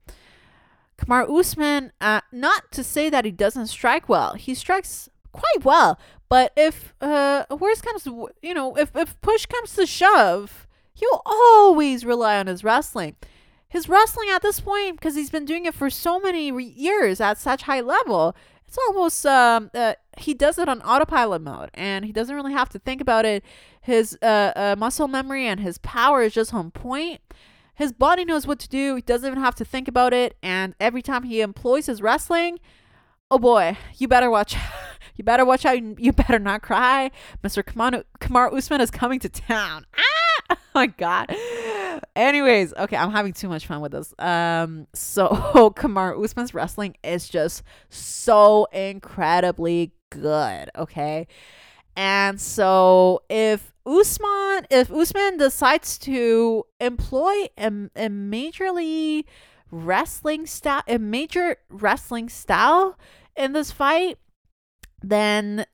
Kamaru 0.97 1.39
Usman, 1.39 1.91
uh, 2.01 2.21
not 2.31 2.71
to 2.71 2.83
say 2.83 3.09
that 3.09 3.25
he 3.25 3.31
doesn't 3.31 3.67
strike 3.67 4.09
well, 4.09 4.33
he 4.33 4.55
strikes 4.55 5.09
quite 5.31 5.63
well. 5.63 5.99
But 6.29 6.51
if 6.57 6.93
uh, 6.99 7.45
worst 7.49 7.83
comes, 7.83 8.05
you 8.41 8.53
know, 8.53 8.75
if 8.75 8.95
if 8.95 9.19
push 9.21 9.45
comes 9.45 9.75
to 9.75 9.85
shove, 9.85 10.67
he'll 10.93 11.21
always 11.25 12.03
rely 12.03 12.37
on 12.37 12.47
his 12.47 12.63
wrestling. 12.63 13.15
His 13.69 13.87
wrestling 13.87 14.29
at 14.29 14.41
this 14.41 14.59
point, 14.59 14.97
because 14.97 15.15
he's 15.15 15.29
been 15.29 15.45
doing 15.45 15.65
it 15.65 15.73
for 15.73 15.89
so 15.89 16.19
many 16.19 16.51
re- 16.51 16.63
years 16.63 17.19
at 17.21 17.37
such 17.37 17.63
high 17.63 17.81
level, 17.81 18.35
it's 18.67 18.77
almost 18.87 19.25
um, 19.25 19.69
uh, 19.73 19.93
he 20.19 20.33
does 20.33 20.57
it 20.57 20.69
on 20.69 20.81
autopilot 20.81 21.41
mode, 21.41 21.69
and 21.73 22.05
he 22.05 22.11
doesn't 22.11 22.35
really 22.35 22.53
have 22.53 22.69
to 22.69 22.79
think 22.79 23.01
about 23.01 23.25
it. 23.25 23.43
His 23.81 24.17
uh, 24.21 24.51
uh, 24.55 24.75
muscle 24.77 25.07
memory 25.07 25.45
and 25.47 25.59
his 25.59 25.77
power 25.79 26.23
is 26.23 26.33
just 26.33 26.53
on 26.53 26.71
point. 26.71 27.21
His 27.75 27.93
body 27.93 28.25
knows 28.25 28.47
what 28.47 28.57
to 28.59 28.69
do. 28.69 28.95
He 28.95 29.01
doesn't 29.01 29.27
even 29.29 29.41
have 29.41 29.55
to 29.55 29.65
think 29.65 29.87
about 29.87 30.11
it. 30.11 30.35
And 30.41 30.73
every 30.79 31.03
time 31.03 31.23
he 31.23 31.41
employs 31.41 31.85
his 31.85 32.01
wrestling, 32.01 32.59
oh 33.29 33.37
boy, 33.37 33.77
you 33.97 34.07
better 34.07 34.31
watch. 34.31 34.55
you 35.15 35.23
better 35.23 35.45
watch 35.45 35.63
out. 35.63 35.79
You 35.99 36.11
better 36.11 36.39
not 36.39 36.63
cry. 36.63 37.11
Mr. 37.43 37.63
Kamaru, 37.63 38.57
Usman 38.57 38.81
is 38.81 38.89
coming 38.89 39.19
to 39.19 39.29
town. 39.29 39.85
Ah! 39.95 40.03
Oh 40.77 40.81
my 40.81 40.87
god. 40.87 41.35
Anyways, 42.15 42.71
okay, 42.75 42.95
I'm 42.95 43.11
having 43.11 43.33
too 43.33 43.49
much 43.49 43.65
fun 43.65 43.81
with 43.81 43.91
this. 43.91 44.13
Um, 44.19 44.87
so 44.93 45.27
Kamaru 45.75 46.23
Usman's 46.23 46.53
wrestling 46.53 46.95
is 47.03 47.27
just 47.27 47.63
so 47.89 48.67
incredibly 48.71 49.91
good. 50.09 50.69
Okay. 50.77 51.27
And 51.95 52.39
so 52.39 53.23
if 53.29 53.73
Usman, 53.85 54.67
if 54.69 54.91
Usman 54.91 55.37
decides 55.37 55.97
to 55.99 56.65
employ 56.79 57.47
a, 57.57 57.67
a 57.95 58.09
majorly 58.09 59.25
wrestling 59.71 60.45
style, 60.45 60.83
a 60.87 60.99
major 60.99 61.57
wrestling 61.69 62.29
style 62.29 62.97
in 63.35 63.53
this 63.53 63.71
fight, 63.71 64.17
then 65.01 65.65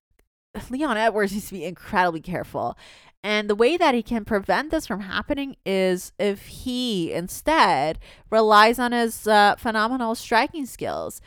Leon 0.69 0.97
Edwards 0.97 1.33
needs 1.33 1.47
to 1.47 1.53
be 1.53 1.65
incredibly 1.65 2.21
careful. 2.21 2.77
And 3.23 3.49
the 3.49 3.55
way 3.55 3.77
that 3.77 3.95
he 3.95 4.03
can 4.03 4.25
prevent 4.25 4.69
this 4.69 4.85
from 4.85 5.01
happening 5.01 5.55
is 5.65 6.11
if 6.19 6.45
he 6.45 7.13
instead 7.13 7.99
relies 8.29 8.79
on 8.79 8.91
his 8.91 9.27
uh, 9.27 9.55
phenomenal 9.57 10.13
striking 10.13 10.65
skills 10.65 11.21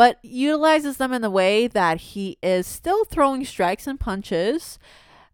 but 0.00 0.16
utilizes 0.22 0.96
them 0.96 1.12
in 1.12 1.20
the 1.20 1.28
way 1.28 1.66
that 1.66 2.00
he 2.00 2.38
is 2.42 2.66
still 2.66 3.04
throwing 3.04 3.44
strikes 3.44 3.86
and 3.86 4.00
punches, 4.00 4.78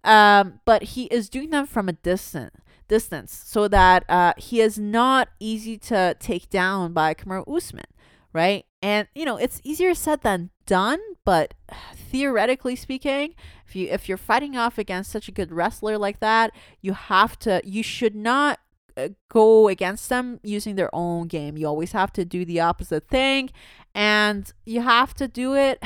um, 0.02 0.59
but 0.64 0.83
he 0.83 1.05
is 1.05 1.29
doing 1.29 1.50
them 1.50 1.68
from 1.68 1.88
a 1.88 1.92
distant 1.92 2.52
distance 2.88 3.44
so 3.46 3.68
that 3.68 4.05
uh, 4.09 4.33
he 4.37 4.61
is 4.61 4.76
not 4.76 5.29
easy 5.38 5.79
to 5.79 6.16
take 6.18 6.50
down 6.50 6.92
by 6.92 7.14
Kamaru 7.14 7.46
Usman, 7.46 7.85
right? 8.33 8.66
And 8.83 9.07
you 9.14 9.24
know 9.24 9.37
it's 9.37 9.61
easier 9.62 9.94
said 9.94 10.22
than 10.22 10.50
done, 10.66 10.98
but 11.24 11.55
theoretically 11.94 12.74
speaking, 12.74 13.37
if 13.68 13.76
you 13.76 13.87
if 13.87 14.09
you're 14.09 14.18
fighting 14.18 14.57
off 14.57 14.79
against 14.79 15.12
such 15.12 15.29
a 15.29 15.33
good 15.33 15.52
wrestler 15.52 15.96
like 15.96 16.18
that, 16.18 16.50
you 16.81 16.92
have 16.92 17.38
to 17.38 17.62
you 17.64 17.85
should 17.85 18.16
not 18.16 18.59
uh, 18.96 19.11
go 19.29 19.68
against 19.68 20.09
them 20.09 20.40
using 20.42 20.74
their 20.74 20.92
own 20.92 21.29
game. 21.29 21.57
You 21.57 21.68
always 21.68 21.92
have 21.92 22.12
to 22.14 22.24
do 22.24 22.44
the 22.44 22.59
opposite 22.59 23.07
thing 23.07 23.50
and 23.97 24.53
you 24.65 24.83
have 24.83 25.15
to 25.15 25.27
do 25.27 25.55
it 25.55 25.83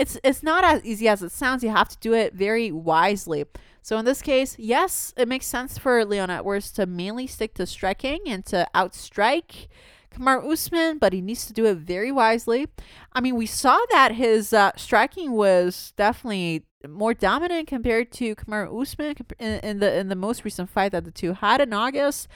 it's 0.00 0.18
it's 0.24 0.42
not 0.42 0.64
as 0.64 0.82
easy 0.82 1.08
as 1.08 1.22
it 1.22 1.30
sounds. 1.30 1.62
You 1.62 1.70
have 1.70 1.88
to 1.90 1.98
do 1.98 2.14
it 2.14 2.32
very 2.32 2.72
wisely. 2.72 3.44
So 3.82 3.98
in 3.98 4.06
this 4.06 4.22
case, 4.22 4.56
yes, 4.58 5.12
it 5.16 5.28
makes 5.28 5.46
sense 5.46 5.76
for 5.76 6.04
Leon 6.04 6.30
Edwards 6.30 6.70
to 6.72 6.86
mainly 6.86 7.26
stick 7.26 7.54
to 7.54 7.66
striking 7.66 8.20
and 8.26 8.44
to 8.46 8.66
outstrike 8.74 9.68
Kamaru 10.10 10.52
Usman, 10.52 10.98
but 10.98 11.12
he 11.12 11.20
needs 11.20 11.46
to 11.46 11.52
do 11.52 11.66
it 11.66 11.76
very 11.76 12.10
wisely. 12.10 12.66
I 13.12 13.20
mean, 13.20 13.36
we 13.36 13.46
saw 13.46 13.78
that 13.90 14.12
his 14.12 14.52
uh, 14.52 14.72
striking 14.76 15.32
was 15.32 15.92
definitely 15.96 16.64
more 16.88 17.12
dominant 17.12 17.68
compared 17.68 18.10
to 18.12 18.34
Kamaru 18.34 18.80
Usman 18.80 19.16
in, 19.38 19.60
in 19.60 19.78
the 19.80 19.98
in 19.98 20.08
the 20.08 20.16
most 20.16 20.44
recent 20.44 20.70
fight 20.70 20.92
that 20.92 21.04
the 21.04 21.10
two 21.10 21.34
had 21.34 21.60
in 21.60 21.74
August. 21.74 22.26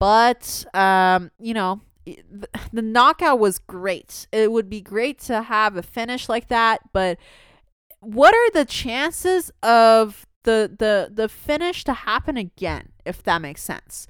But 0.00 0.64
um, 0.74 1.30
you 1.38 1.54
know, 1.54 1.80
the 2.72 2.82
knockout 2.82 3.38
was 3.38 3.58
great. 3.58 4.26
It 4.32 4.52
would 4.52 4.68
be 4.68 4.80
great 4.80 5.18
to 5.20 5.42
have 5.42 5.76
a 5.76 5.82
finish 5.82 6.28
like 6.28 6.48
that, 6.48 6.80
but 6.92 7.18
what 8.00 8.34
are 8.34 8.50
the 8.50 8.64
chances 8.64 9.50
of 9.62 10.26
the 10.44 10.74
the 10.76 11.10
the 11.12 11.28
finish 11.28 11.84
to 11.84 11.92
happen 11.92 12.36
again 12.36 12.88
if 13.04 13.22
that 13.22 13.40
makes 13.40 13.62
sense? 13.62 14.06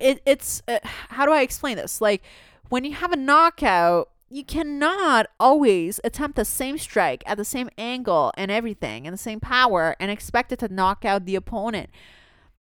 It 0.00 0.20
it's 0.26 0.62
uh, 0.66 0.78
how 0.82 1.24
do 1.24 1.32
I 1.32 1.42
explain 1.42 1.76
this? 1.76 2.00
Like 2.00 2.22
when 2.68 2.84
you 2.84 2.94
have 2.94 3.12
a 3.12 3.16
knockout, 3.16 4.10
you 4.28 4.44
cannot 4.44 5.28
always 5.38 6.00
attempt 6.02 6.36
the 6.36 6.44
same 6.44 6.78
strike 6.78 7.22
at 7.26 7.38
the 7.38 7.44
same 7.44 7.70
angle 7.78 8.32
and 8.36 8.50
everything 8.50 9.06
and 9.06 9.14
the 9.14 9.18
same 9.18 9.38
power 9.38 9.94
and 10.00 10.10
expect 10.10 10.50
it 10.50 10.58
to 10.58 10.72
knock 10.72 11.04
out 11.04 11.26
the 11.26 11.36
opponent 11.36 11.90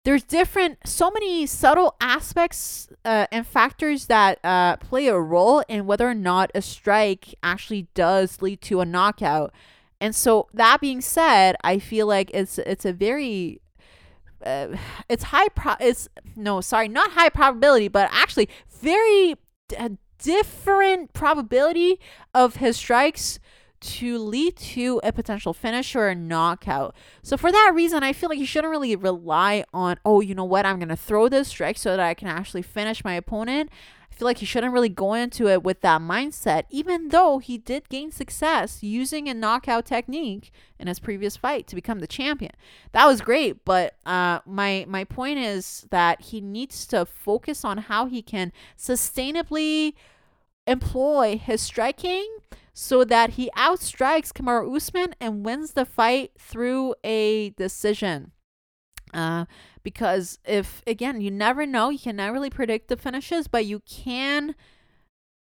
there's 0.08 0.24
different 0.24 0.78
so 0.88 1.12
many 1.12 1.46
subtle 1.46 1.98
aspects 2.00 2.88
uh, 3.04 3.28
and 3.30 3.46
factors 3.46 4.06
that 4.06 4.40
uh, 4.42 4.78
play 4.78 5.08
a 5.08 5.20
role 5.20 5.62
in 5.68 5.86
whether 5.86 6.08
or 6.08 6.14
not 6.14 6.50
a 6.56 6.62
strike 6.62 7.36
actually 7.44 7.90
does 7.94 8.42
lead 8.42 8.62
to 8.62 8.80
a 8.80 8.86
knockout. 8.86 9.54
And 10.00 10.16
so 10.16 10.48
that 10.54 10.80
being 10.80 11.02
said 11.02 11.58
i 11.62 11.78
feel 11.78 12.08
like 12.08 12.32
it's 12.34 12.58
it's 12.60 12.86
a 12.86 12.94
very 12.94 13.60
uh, 14.46 14.68
it's 15.10 15.24
high 15.24 15.50
pro 15.50 15.74
it's 15.82 16.08
no 16.38 16.62
sorry 16.62 16.88
not 16.88 17.12
high 17.12 17.30
probability 17.30 17.90
but 17.90 18.10
actually 18.14 18.48
very 18.82 19.36
d- 19.68 19.98
different 20.24 21.12
probability 21.12 22.00
of 22.34 22.56
his 22.56 22.78
strikes 22.78 23.40
to 23.80 24.18
lead 24.18 24.56
to 24.56 25.00
a 25.04 25.12
potential 25.12 25.54
finish 25.54 25.96
or 25.96 26.08
a 26.08 26.16
knockout. 26.16 26.96
So 27.22 27.38
for 27.38 27.52
that 27.52 27.72
reason, 27.74 28.04
I 28.04 28.14
feel 28.14 28.30
like 28.30 28.40
you 28.40 28.46
shouldn't 28.46 28.72
really 28.72 28.96
rely 28.96 29.64
on, 29.74 29.98
oh, 30.06 30.22
you 30.22 30.36
know 30.36 30.44
what, 30.44 30.66
I'm 30.66 30.78
going 30.78 30.90
to 30.90 30.96
throw 30.96 31.30
this 31.30 31.48
strike 31.48 31.78
so 31.78 31.92
that 31.92 32.00
I 32.00 32.14
can 32.14 32.28
actually 32.28 32.62
finish 32.62 33.04
my 33.04 33.14
opponent. 33.14 33.70
I 34.12 34.16
feel 34.16 34.26
like 34.26 34.40
he 34.40 34.48
shouldn't 34.48 34.74
really 34.74 34.90
go 34.90 35.14
into 35.14 35.48
it 35.48 35.62
with 35.62 35.82
that 35.82 36.02
mindset, 36.02 36.64
even 36.72 37.10
though 37.10 37.38
he 37.38 37.60
did 37.60 37.88
gain 37.88 38.12
success 38.12 38.82
using 38.82 39.30
a 39.30 39.34
knockout 39.34 39.86
technique 39.86 40.52
in 40.80 40.88
his 40.88 40.98
previous 40.98 41.38
fight 41.38 41.68
to 41.68 41.76
become 41.76 42.00
the 42.00 42.08
champion. 42.08 42.54
That 42.94 43.06
was 43.06 43.22
great, 43.22 43.64
but 43.64 43.94
uh, 44.08 44.40
my 44.46 44.86
my 44.88 45.04
point 45.04 45.38
is 45.38 45.86
that 45.92 46.22
he 46.22 46.42
needs 46.42 46.88
to 46.88 47.06
focus 47.06 47.64
on 47.64 47.78
how 47.78 48.08
he 48.08 48.24
can 48.24 48.52
sustainably 48.76 49.94
employ 50.66 51.38
his 51.38 51.62
striking 51.62 52.28
so 52.80 53.04
that 53.04 53.32
he 53.32 53.50
outstrikes 53.58 54.32
Kamaru 54.32 54.76
Usman 54.76 55.16
and 55.20 55.44
wins 55.44 55.72
the 55.72 55.84
fight 55.84 56.34
through 56.38 56.94
a 57.04 57.50
decision. 57.58 58.34
Uh, 59.12 59.46
because 59.82 60.38
if 60.46 60.84
again, 60.86 61.20
you 61.20 61.32
never 61.32 61.66
know, 61.66 61.90
you 61.90 61.98
can 61.98 62.18
never 62.18 62.34
really 62.34 62.52
predict 62.52 62.88
the 62.88 62.96
finishes, 62.96 63.48
but 63.48 63.66
you 63.66 63.80
can 63.80 64.54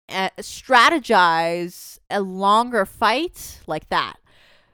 uh, 0.10 0.28
strategize 0.40 2.00
a 2.10 2.20
longer 2.20 2.86
fight 2.86 3.62
like 3.66 3.88
that 3.88 4.18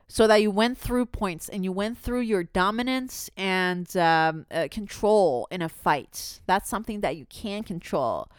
so 0.07 0.25
that 0.25 0.41
you 0.41 0.49
went 0.49 0.79
through 0.79 1.05
points 1.05 1.49
and 1.49 1.63
you 1.63 1.71
went 1.71 1.99
through 1.99 2.21
your 2.21 2.43
dominance 2.43 3.29
and 3.37 3.95
um, 3.95 4.47
uh, 4.49 4.67
control 4.71 5.47
in 5.51 5.61
a 5.61 5.69
fight. 5.69 6.39
That's 6.47 6.67
something 6.67 7.01
that 7.01 7.17
you 7.17 7.27
can 7.27 7.61
control 7.61 8.31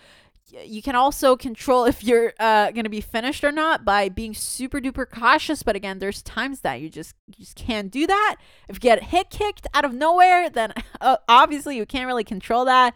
you 0.64 0.82
can 0.82 0.94
also 0.94 1.36
control 1.36 1.84
if 1.84 2.02
you're 2.02 2.32
uh, 2.38 2.70
going 2.70 2.84
to 2.84 2.90
be 2.90 3.00
finished 3.00 3.44
or 3.44 3.52
not 3.52 3.84
by 3.84 4.08
being 4.08 4.34
super 4.34 4.80
duper 4.80 5.08
cautious. 5.08 5.62
But 5.62 5.76
again, 5.76 5.98
there's 5.98 6.22
times 6.22 6.60
that 6.60 6.80
you 6.80 6.88
just 6.88 7.14
you 7.26 7.44
just 7.44 7.56
can't 7.56 7.90
do 7.90 8.06
that. 8.06 8.36
If 8.68 8.76
you 8.76 8.80
get 8.80 9.04
hit 9.04 9.30
kicked 9.30 9.66
out 9.74 9.84
of 9.84 9.94
nowhere, 9.94 10.48
then 10.50 10.72
uh, 11.00 11.16
obviously 11.28 11.76
you 11.76 11.86
can't 11.86 12.06
really 12.06 12.24
control 12.24 12.64
that. 12.64 12.94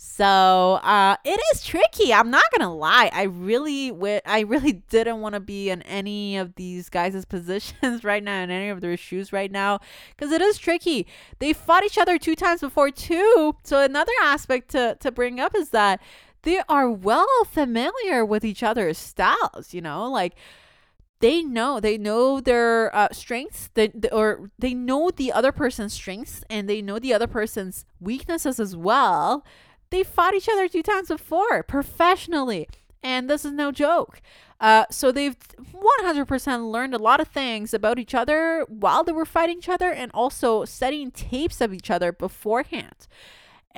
So 0.00 0.78
uh, 0.84 1.16
it 1.24 1.40
is 1.52 1.64
tricky. 1.64 2.14
I'm 2.14 2.30
not 2.30 2.44
gonna 2.56 2.72
lie. 2.72 3.10
I 3.12 3.24
really, 3.24 3.90
w- 3.90 4.20
I 4.24 4.40
really 4.42 4.72
didn't 4.90 5.20
want 5.20 5.34
to 5.34 5.40
be 5.40 5.70
in 5.70 5.82
any 5.82 6.36
of 6.36 6.54
these 6.54 6.88
guys' 6.88 7.24
positions 7.28 8.04
right 8.04 8.22
now, 8.22 8.40
in 8.44 8.48
any 8.48 8.68
of 8.68 8.80
their 8.80 8.96
shoes 8.96 9.32
right 9.32 9.50
now, 9.50 9.80
because 10.16 10.30
it 10.30 10.40
is 10.40 10.56
tricky. 10.56 11.04
They 11.40 11.52
fought 11.52 11.84
each 11.84 11.98
other 11.98 12.16
two 12.16 12.36
times 12.36 12.60
before 12.60 12.92
too. 12.92 13.56
So 13.64 13.82
another 13.82 14.12
aspect 14.22 14.70
to 14.70 14.96
to 15.00 15.10
bring 15.10 15.40
up 15.40 15.56
is 15.56 15.70
that 15.70 16.00
they 16.48 16.60
are 16.68 16.90
well 16.90 17.44
familiar 17.46 18.24
with 18.24 18.44
each 18.44 18.62
other's 18.62 18.96
styles, 18.96 19.72
you 19.74 19.80
know, 19.80 20.10
like 20.10 20.34
they 21.20 21.42
know 21.42 21.80
they 21.80 21.98
know 21.98 22.40
their 22.40 22.94
uh, 22.94 23.08
strengths 23.12 23.70
they, 23.74 23.90
or 24.12 24.50
they 24.58 24.72
know 24.72 25.10
the 25.10 25.32
other 25.32 25.52
person's 25.52 25.92
strengths 25.92 26.44
and 26.48 26.68
they 26.68 26.80
know 26.80 26.98
the 26.98 27.12
other 27.12 27.26
person's 27.26 27.84
weaknesses 28.00 28.60
as 28.60 28.76
well 28.76 29.44
they 29.90 30.02
fought 30.02 30.34
each 30.34 30.48
other 30.48 30.68
two 30.68 30.82
times 30.82 31.08
before 31.08 31.62
professionally. 31.62 32.68
And 33.02 33.30
this 33.30 33.44
is 33.44 33.52
no 33.52 33.70
joke. 33.70 34.20
Uh, 34.60 34.84
so 34.90 35.12
they've 35.12 35.36
100% 36.02 36.70
learned 36.70 36.94
a 36.94 36.98
lot 36.98 37.20
of 37.20 37.28
things 37.28 37.72
about 37.72 37.98
each 37.98 38.14
other 38.14 38.66
while 38.68 39.04
they 39.04 39.12
were 39.12 39.24
fighting 39.24 39.58
each 39.58 39.68
other 39.68 39.90
and 39.90 40.10
also 40.12 40.64
studying 40.64 41.12
tapes 41.12 41.60
of 41.60 41.72
each 41.72 41.90
other 41.90 42.10
beforehand. 42.10 43.06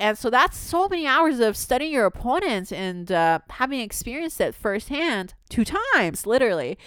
And 0.01 0.17
so 0.17 0.31
that's 0.31 0.57
so 0.57 0.87
many 0.87 1.05
hours 1.05 1.39
of 1.39 1.55
studying 1.55 1.91
your 1.91 2.07
opponent 2.07 2.71
and 2.71 3.11
uh, 3.11 3.37
having 3.51 3.81
experienced 3.81 4.41
it 4.41 4.55
firsthand 4.55 5.35
two 5.47 5.63
times, 5.63 6.25
literally 6.25 6.79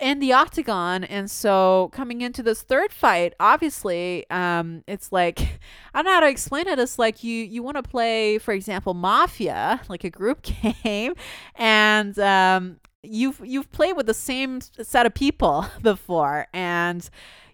in 0.00 0.18
the 0.18 0.32
octagon. 0.32 1.04
And 1.04 1.30
so 1.30 1.90
coming 1.92 2.22
into 2.22 2.42
this 2.42 2.62
third 2.62 2.90
fight 2.90 3.34
obviously 3.38 4.28
um 4.30 4.82
it's 4.88 5.12
like 5.12 5.40
i 5.94 5.98
don't 5.98 6.06
know 6.06 6.14
how 6.14 6.20
to 6.20 6.28
explain 6.28 6.66
it. 6.66 6.78
It's 6.78 6.98
like 6.98 7.22
you 7.22 7.44
you 7.44 7.62
want 7.62 7.76
to 7.76 7.82
play 7.82 8.38
for 8.38 8.52
example 8.52 8.94
mafia 8.94 9.82
like 9.88 10.02
a 10.02 10.10
group 10.10 10.42
game 10.82 11.14
and 11.56 12.18
um 12.18 12.80
you've 13.02 13.42
you've 13.44 13.70
played 13.72 13.94
with 13.94 14.06
the 14.06 14.14
same 14.14 14.62
set 14.62 15.04
of 15.04 15.12
people 15.12 15.66
before. 15.82 16.46
And 16.54 17.08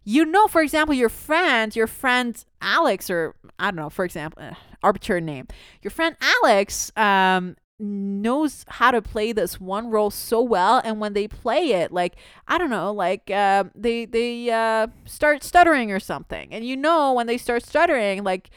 you 0.05 0.25
know 0.25 0.47
for 0.47 0.63
example 0.63 0.95
your 0.95 1.11
friend 1.11 1.77
your 1.77 1.87
friend 1.87 2.45
alex 2.63 3.11
or 3.11 3.35
i 3.59 3.67
don't 3.67 3.77
know 3.77 3.91
for 3.91 4.05
example 4.05 4.43
uh, 4.43 4.55
arbitrary 4.83 5.21
name. 5.21 5.47
Your 5.83 5.91
friend 5.91 6.17
alex 6.21 6.93
um 6.97 7.57
knows 7.79 8.65
how 8.69 8.91
to 8.91 9.01
play 9.01 9.33
this 9.33 9.59
one 9.59 9.89
role 9.89 10.11
so 10.11 10.43
well 10.43 10.83
and 10.85 11.01
when 11.01 11.15
they 11.15 11.27
play 11.27 11.73
it 11.73 11.91
like 11.91 12.15
i 12.47 12.59
don't 12.59 12.69
know 12.69 12.93
like 12.93 13.31
uh, 13.31 13.65
they 13.75 14.05
they 14.05 14.51
uh, 14.51 14.87
start 15.07 15.43
stuttering 15.43 15.91
or 15.93 16.01
something. 16.01 16.53
And 16.53 16.65
you 16.65 16.77
know 16.77 17.13
when 17.13 17.27
they 17.27 17.39
start 17.39 17.65
stuttering 17.65 18.23
like 18.25 18.51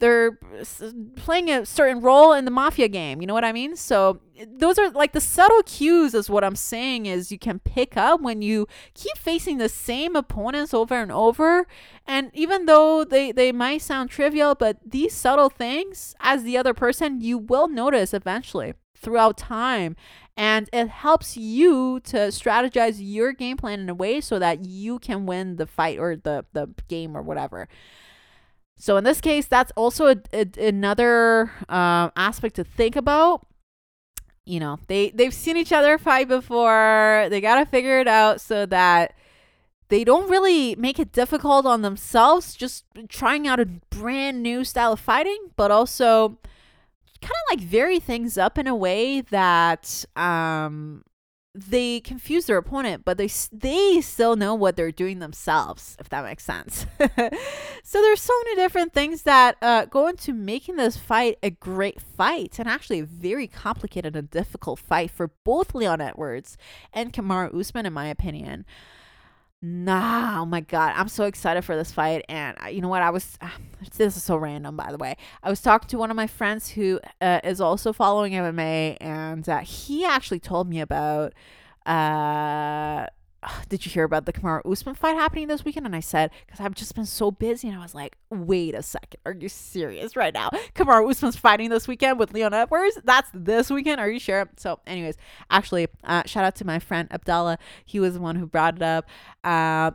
they're 0.00 0.38
playing 1.16 1.50
a 1.50 1.66
certain 1.66 2.00
role 2.00 2.32
in 2.32 2.44
the 2.44 2.50
mafia 2.50 2.88
game 2.88 3.20
you 3.20 3.26
know 3.26 3.34
what 3.34 3.44
i 3.44 3.52
mean? 3.52 3.76
So 3.76 4.20
those 4.46 4.78
are 4.78 4.90
like 4.90 5.12
the 5.12 5.20
subtle 5.20 5.62
cues 5.64 6.14
is 6.14 6.30
what 6.30 6.44
i'm 6.44 6.56
saying 6.56 7.06
is 7.06 7.32
you 7.32 7.38
can 7.38 7.58
pick 7.58 7.96
up 7.96 8.20
when 8.20 8.42
you 8.42 8.66
keep 8.94 9.16
facing 9.18 9.58
the 9.58 9.68
same 9.68 10.14
opponents 10.14 10.72
over 10.72 10.94
and 10.94 11.10
over. 11.10 11.66
And 12.06 12.30
even 12.34 12.66
though 12.66 13.04
they 13.04 13.32
they 13.32 13.52
might 13.52 13.82
sound 13.82 14.10
trivial 14.10 14.54
but 14.54 14.78
these 14.84 15.12
subtle 15.14 15.50
things 15.50 16.14
as 16.20 16.42
the 16.42 16.56
other 16.56 16.74
person 16.74 17.20
you 17.20 17.38
will 17.38 17.68
notice 17.68 18.14
eventually 18.14 18.74
throughout 18.96 19.36
time. 19.36 19.96
And 20.36 20.68
it 20.72 20.88
helps 20.88 21.36
you 21.36 21.98
to 22.04 22.16
strategize 22.28 22.98
your 23.00 23.32
game 23.32 23.56
plan 23.56 23.80
in 23.80 23.88
a 23.88 23.94
way 23.94 24.20
so 24.20 24.38
that 24.38 24.64
you 24.64 25.00
can 25.00 25.26
win 25.26 25.56
the 25.56 25.66
fight 25.66 25.98
or 25.98 26.14
the 26.14 26.44
the 26.52 26.68
game 26.86 27.16
or 27.16 27.22
whatever 27.22 27.68
so 28.78 28.96
in 28.96 29.04
this 29.04 29.20
case, 29.20 29.46
that's 29.46 29.72
also 29.76 30.06
a, 30.06 30.16
a, 30.32 30.46
another 30.58 31.50
uh, 31.68 32.10
aspect 32.16 32.54
to 32.56 32.64
think 32.64 32.94
about. 32.94 33.44
You 34.46 34.60
know, 34.60 34.78
they 34.86 35.10
they've 35.10 35.34
seen 35.34 35.56
each 35.56 35.72
other 35.72 35.98
fight 35.98 36.28
before. 36.28 37.26
They 37.28 37.40
gotta 37.40 37.66
figure 37.66 38.00
it 38.00 38.08
out 38.08 38.40
so 38.40 38.64
that 38.66 39.12
they 39.88 40.04
don't 40.04 40.30
really 40.30 40.74
make 40.76 40.98
it 40.98 41.12
difficult 41.12 41.66
on 41.66 41.82
themselves. 41.82 42.54
Just 42.54 42.84
trying 43.08 43.46
out 43.46 43.60
a 43.60 43.66
brand 43.66 44.42
new 44.42 44.64
style 44.64 44.92
of 44.92 45.00
fighting, 45.00 45.50
but 45.56 45.70
also 45.70 46.38
kind 47.20 47.32
of 47.32 47.58
like 47.58 47.60
vary 47.60 47.98
things 47.98 48.38
up 48.38 48.56
in 48.56 48.68
a 48.68 48.76
way 48.76 49.20
that 49.22 50.04
um 50.14 51.02
they 51.66 52.00
confuse 52.00 52.46
their 52.46 52.56
opponent, 52.56 53.04
but 53.04 53.18
they 53.18 53.28
they 53.52 54.00
still 54.00 54.36
know 54.36 54.54
what 54.54 54.76
they're 54.76 54.92
doing 54.92 55.18
themselves, 55.18 55.96
if 55.98 56.08
that 56.10 56.24
makes 56.24 56.44
sense. 56.44 56.86
so 57.82 58.02
there's 58.02 58.20
so 58.20 58.32
many 58.44 58.56
different 58.56 58.92
things 58.92 59.22
that 59.22 59.56
uh, 59.60 59.86
go 59.86 60.06
into 60.06 60.32
making 60.32 60.76
this 60.76 60.96
fight 60.96 61.38
a 61.42 61.50
great 61.50 62.00
fight, 62.00 62.58
and 62.58 62.68
actually 62.68 63.00
a 63.00 63.04
very 63.04 63.46
complicated 63.46 64.14
and 64.14 64.30
difficult 64.30 64.78
fight 64.78 65.10
for 65.10 65.32
both 65.44 65.74
Leon 65.74 66.00
Edwards 66.00 66.56
and 66.92 67.12
Kamaru 67.12 67.58
Usman, 67.58 67.86
in 67.86 67.92
my 67.92 68.06
opinion. 68.06 68.64
Nah, 69.60 70.42
oh 70.42 70.46
my 70.46 70.60
god, 70.60 70.92
I'm 70.94 71.08
so 71.08 71.24
excited 71.24 71.62
for 71.62 71.74
this 71.74 71.90
fight. 71.90 72.24
And 72.28 72.56
you 72.70 72.80
know 72.80 72.88
what? 72.88 73.02
I 73.02 73.10
was, 73.10 73.36
uh, 73.40 73.48
this 73.96 74.16
is 74.16 74.22
so 74.22 74.36
random, 74.36 74.76
by 74.76 74.92
the 74.92 74.98
way. 74.98 75.16
I 75.42 75.50
was 75.50 75.60
talking 75.60 75.88
to 75.88 75.98
one 75.98 76.10
of 76.10 76.16
my 76.16 76.28
friends 76.28 76.68
who 76.68 77.00
uh, 77.20 77.40
is 77.42 77.60
also 77.60 77.92
following 77.92 78.34
MMA, 78.34 78.98
and 79.00 79.48
uh, 79.48 79.58
he 79.58 80.04
actually 80.04 80.38
told 80.38 80.68
me 80.68 80.80
about 80.80 81.34
uh, 81.86 83.06
did 83.68 83.86
you 83.86 83.92
hear 83.92 84.04
about 84.04 84.26
the 84.26 84.32
Kamaru 84.32 84.60
Usman 84.70 84.94
fight 84.94 85.14
happening 85.14 85.46
this 85.46 85.64
weekend? 85.64 85.86
And 85.86 85.94
I 85.94 86.00
said, 86.00 86.30
because 86.44 86.60
I've 86.60 86.74
just 86.74 86.94
been 86.94 87.06
so 87.06 87.30
busy. 87.30 87.68
And 87.68 87.78
I 87.78 87.82
was 87.82 87.94
like, 87.94 88.16
wait 88.30 88.74
a 88.74 88.82
second. 88.82 89.20
Are 89.24 89.32
you 89.32 89.48
serious 89.48 90.16
right 90.16 90.34
now? 90.34 90.50
Kamaru 90.74 91.08
Usman's 91.08 91.36
fighting 91.36 91.70
this 91.70 91.86
weekend 91.86 92.18
with 92.18 92.32
Leon 92.32 92.52
Edwards? 92.52 92.98
That's 93.04 93.30
this 93.32 93.70
weekend? 93.70 94.00
Are 94.00 94.10
you 94.10 94.18
sure? 94.18 94.48
So, 94.56 94.80
anyways, 94.86 95.16
actually, 95.50 95.86
uh, 96.02 96.24
shout 96.26 96.44
out 96.44 96.56
to 96.56 96.64
my 96.64 96.80
friend 96.80 97.08
Abdallah. 97.12 97.58
He 97.86 98.00
was 98.00 98.14
the 98.14 98.20
one 98.20 98.36
who 98.36 98.46
brought 98.46 98.76
it 98.76 98.82
up. 98.82 99.06
Um, 99.44 99.94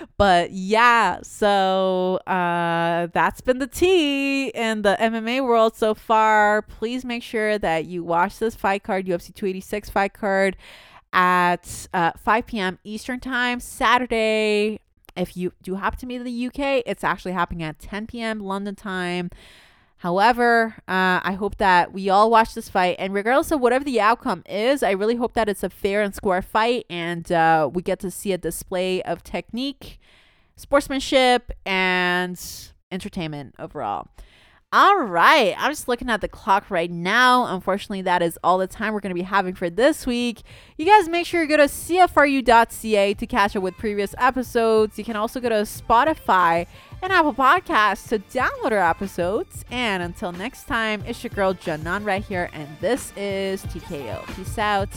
but 0.16 0.50
yeah, 0.50 1.20
so 1.22 2.16
uh, 2.26 3.06
that's 3.12 3.40
been 3.40 3.60
the 3.60 3.68
tea 3.68 4.48
in 4.48 4.82
the 4.82 4.96
MMA 5.00 5.44
world 5.44 5.76
so 5.76 5.94
far. 5.94 6.62
Please 6.62 7.04
make 7.04 7.22
sure 7.22 7.56
that 7.58 7.86
you 7.86 8.02
watch 8.02 8.40
this 8.40 8.56
fight 8.56 8.82
card, 8.82 9.06
UFC 9.06 9.32
286 9.32 9.90
fight 9.90 10.12
card 10.12 10.56
at 11.14 11.86
uh, 11.94 12.10
5 12.22 12.46
p.m. 12.46 12.78
Eastern 12.84 13.20
Time, 13.20 13.60
Saturday. 13.60 14.80
If 15.16 15.36
you 15.36 15.52
do 15.62 15.76
happen 15.76 15.98
to 16.00 16.06
be 16.06 16.16
in 16.16 16.24
the 16.24 16.46
UK, 16.48 16.82
it's 16.84 17.04
actually 17.04 17.32
happening 17.32 17.62
at 17.62 17.78
10 17.78 18.08
p.m. 18.08 18.40
London 18.40 18.74
time. 18.74 19.30
However, 19.98 20.74
uh, 20.88 21.20
I 21.22 21.36
hope 21.38 21.56
that 21.58 21.92
we 21.94 22.10
all 22.10 22.30
watch 22.30 22.52
this 22.52 22.68
fight, 22.68 22.96
and 22.98 23.14
regardless 23.14 23.52
of 23.52 23.60
whatever 23.60 23.84
the 23.84 24.00
outcome 24.00 24.42
is, 24.46 24.82
I 24.82 24.90
really 24.90 25.14
hope 25.14 25.34
that 25.34 25.48
it's 25.48 25.62
a 25.62 25.70
fair 25.70 26.02
and 26.02 26.14
square 26.14 26.42
fight, 26.42 26.84
and 26.90 27.30
uh, 27.32 27.70
we 27.72 27.80
get 27.80 28.00
to 28.00 28.10
see 28.10 28.32
a 28.32 28.38
display 28.38 29.00
of 29.02 29.22
technique, 29.22 29.98
sportsmanship, 30.56 31.52
and 31.64 32.38
entertainment 32.90 33.54
overall. 33.58 34.08
All 34.76 35.02
right. 35.02 35.54
I'm 35.56 35.70
just 35.70 35.86
looking 35.86 36.10
at 36.10 36.20
the 36.20 36.26
clock 36.26 36.68
right 36.68 36.90
now. 36.90 37.44
Unfortunately, 37.54 38.02
that 38.02 38.22
is 38.22 38.36
all 38.42 38.58
the 38.58 38.66
time 38.66 38.92
we're 38.92 38.98
going 38.98 39.14
to 39.14 39.14
be 39.14 39.22
having 39.22 39.54
for 39.54 39.70
this 39.70 40.04
week. 40.04 40.42
You 40.76 40.84
guys 40.84 41.08
make 41.08 41.26
sure 41.26 41.42
you 41.42 41.48
go 41.48 41.58
to 41.58 41.66
cfru.ca 41.66 43.14
to 43.14 43.26
catch 43.28 43.54
up 43.54 43.62
with 43.62 43.78
previous 43.78 44.16
episodes. 44.18 44.98
You 44.98 45.04
can 45.04 45.14
also 45.14 45.38
go 45.38 45.48
to 45.48 45.62
Spotify 45.62 46.66
and 47.02 47.12
Apple 47.12 47.34
Podcasts 47.34 48.08
to 48.08 48.18
download 48.18 48.72
our 48.72 48.90
episodes. 48.90 49.64
And 49.70 50.02
until 50.02 50.32
next 50.32 50.64
time, 50.64 51.04
it's 51.06 51.22
your 51.22 51.30
girl 51.30 51.54
Janan 51.54 52.04
right 52.04 52.24
here, 52.24 52.50
and 52.52 52.66
this 52.80 53.12
is 53.16 53.62
TKO. 53.66 54.26
Peace 54.34 54.58
out. 54.58 54.88